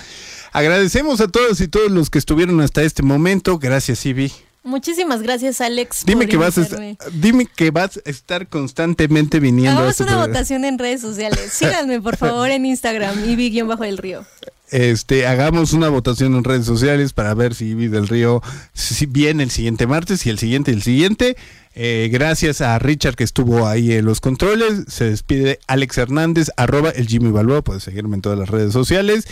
[0.51, 3.59] Agradecemos a todos y todos los que estuvieron hasta este momento.
[3.59, 4.31] Gracias, Ibi.
[4.63, 6.03] Muchísimas gracias, Alex.
[6.05, 6.67] Dime que vas a
[7.13, 9.71] dime que vas a estar constantemente viniendo.
[9.79, 11.39] Hagamos este una votación en redes sociales.
[11.53, 14.25] Síganme, por favor, en Instagram, Ivy bajo el río.
[14.71, 18.43] Este, hagamos una votación en redes sociales para ver si Ivy del Río
[18.73, 21.37] si viene el siguiente martes y el siguiente y el siguiente.
[21.73, 24.83] Eh, gracias a Richard que estuvo ahí en los controles.
[24.87, 27.63] Se despide Alex Hernández, arroba el Jimmy Balboa.
[27.63, 29.25] Puedes seguirme en todas las redes sociales.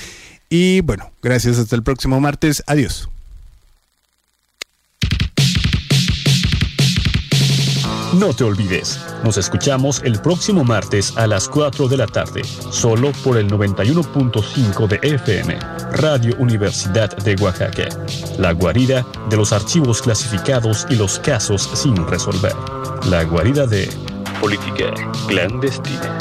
[0.50, 2.64] Y bueno, gracias hasta el próximo martes.
[2.66, 3.10] Adiós.
[8.14, 12.42] No te olvides, nos escuchamos el próximo martes a las 4 de la tarde,
[12.72, 15.60] solo por el 91.5 de FM,
[15.92, 17.90] Radio Universidad de Oaxaca,
[18.40, 22.56] la guarida de los archivos clasificados y los casos sin resolver,
[23.10, 23.90] la guarida de
[24.40, 24.94] política
[25.28, 26.18] clandestina.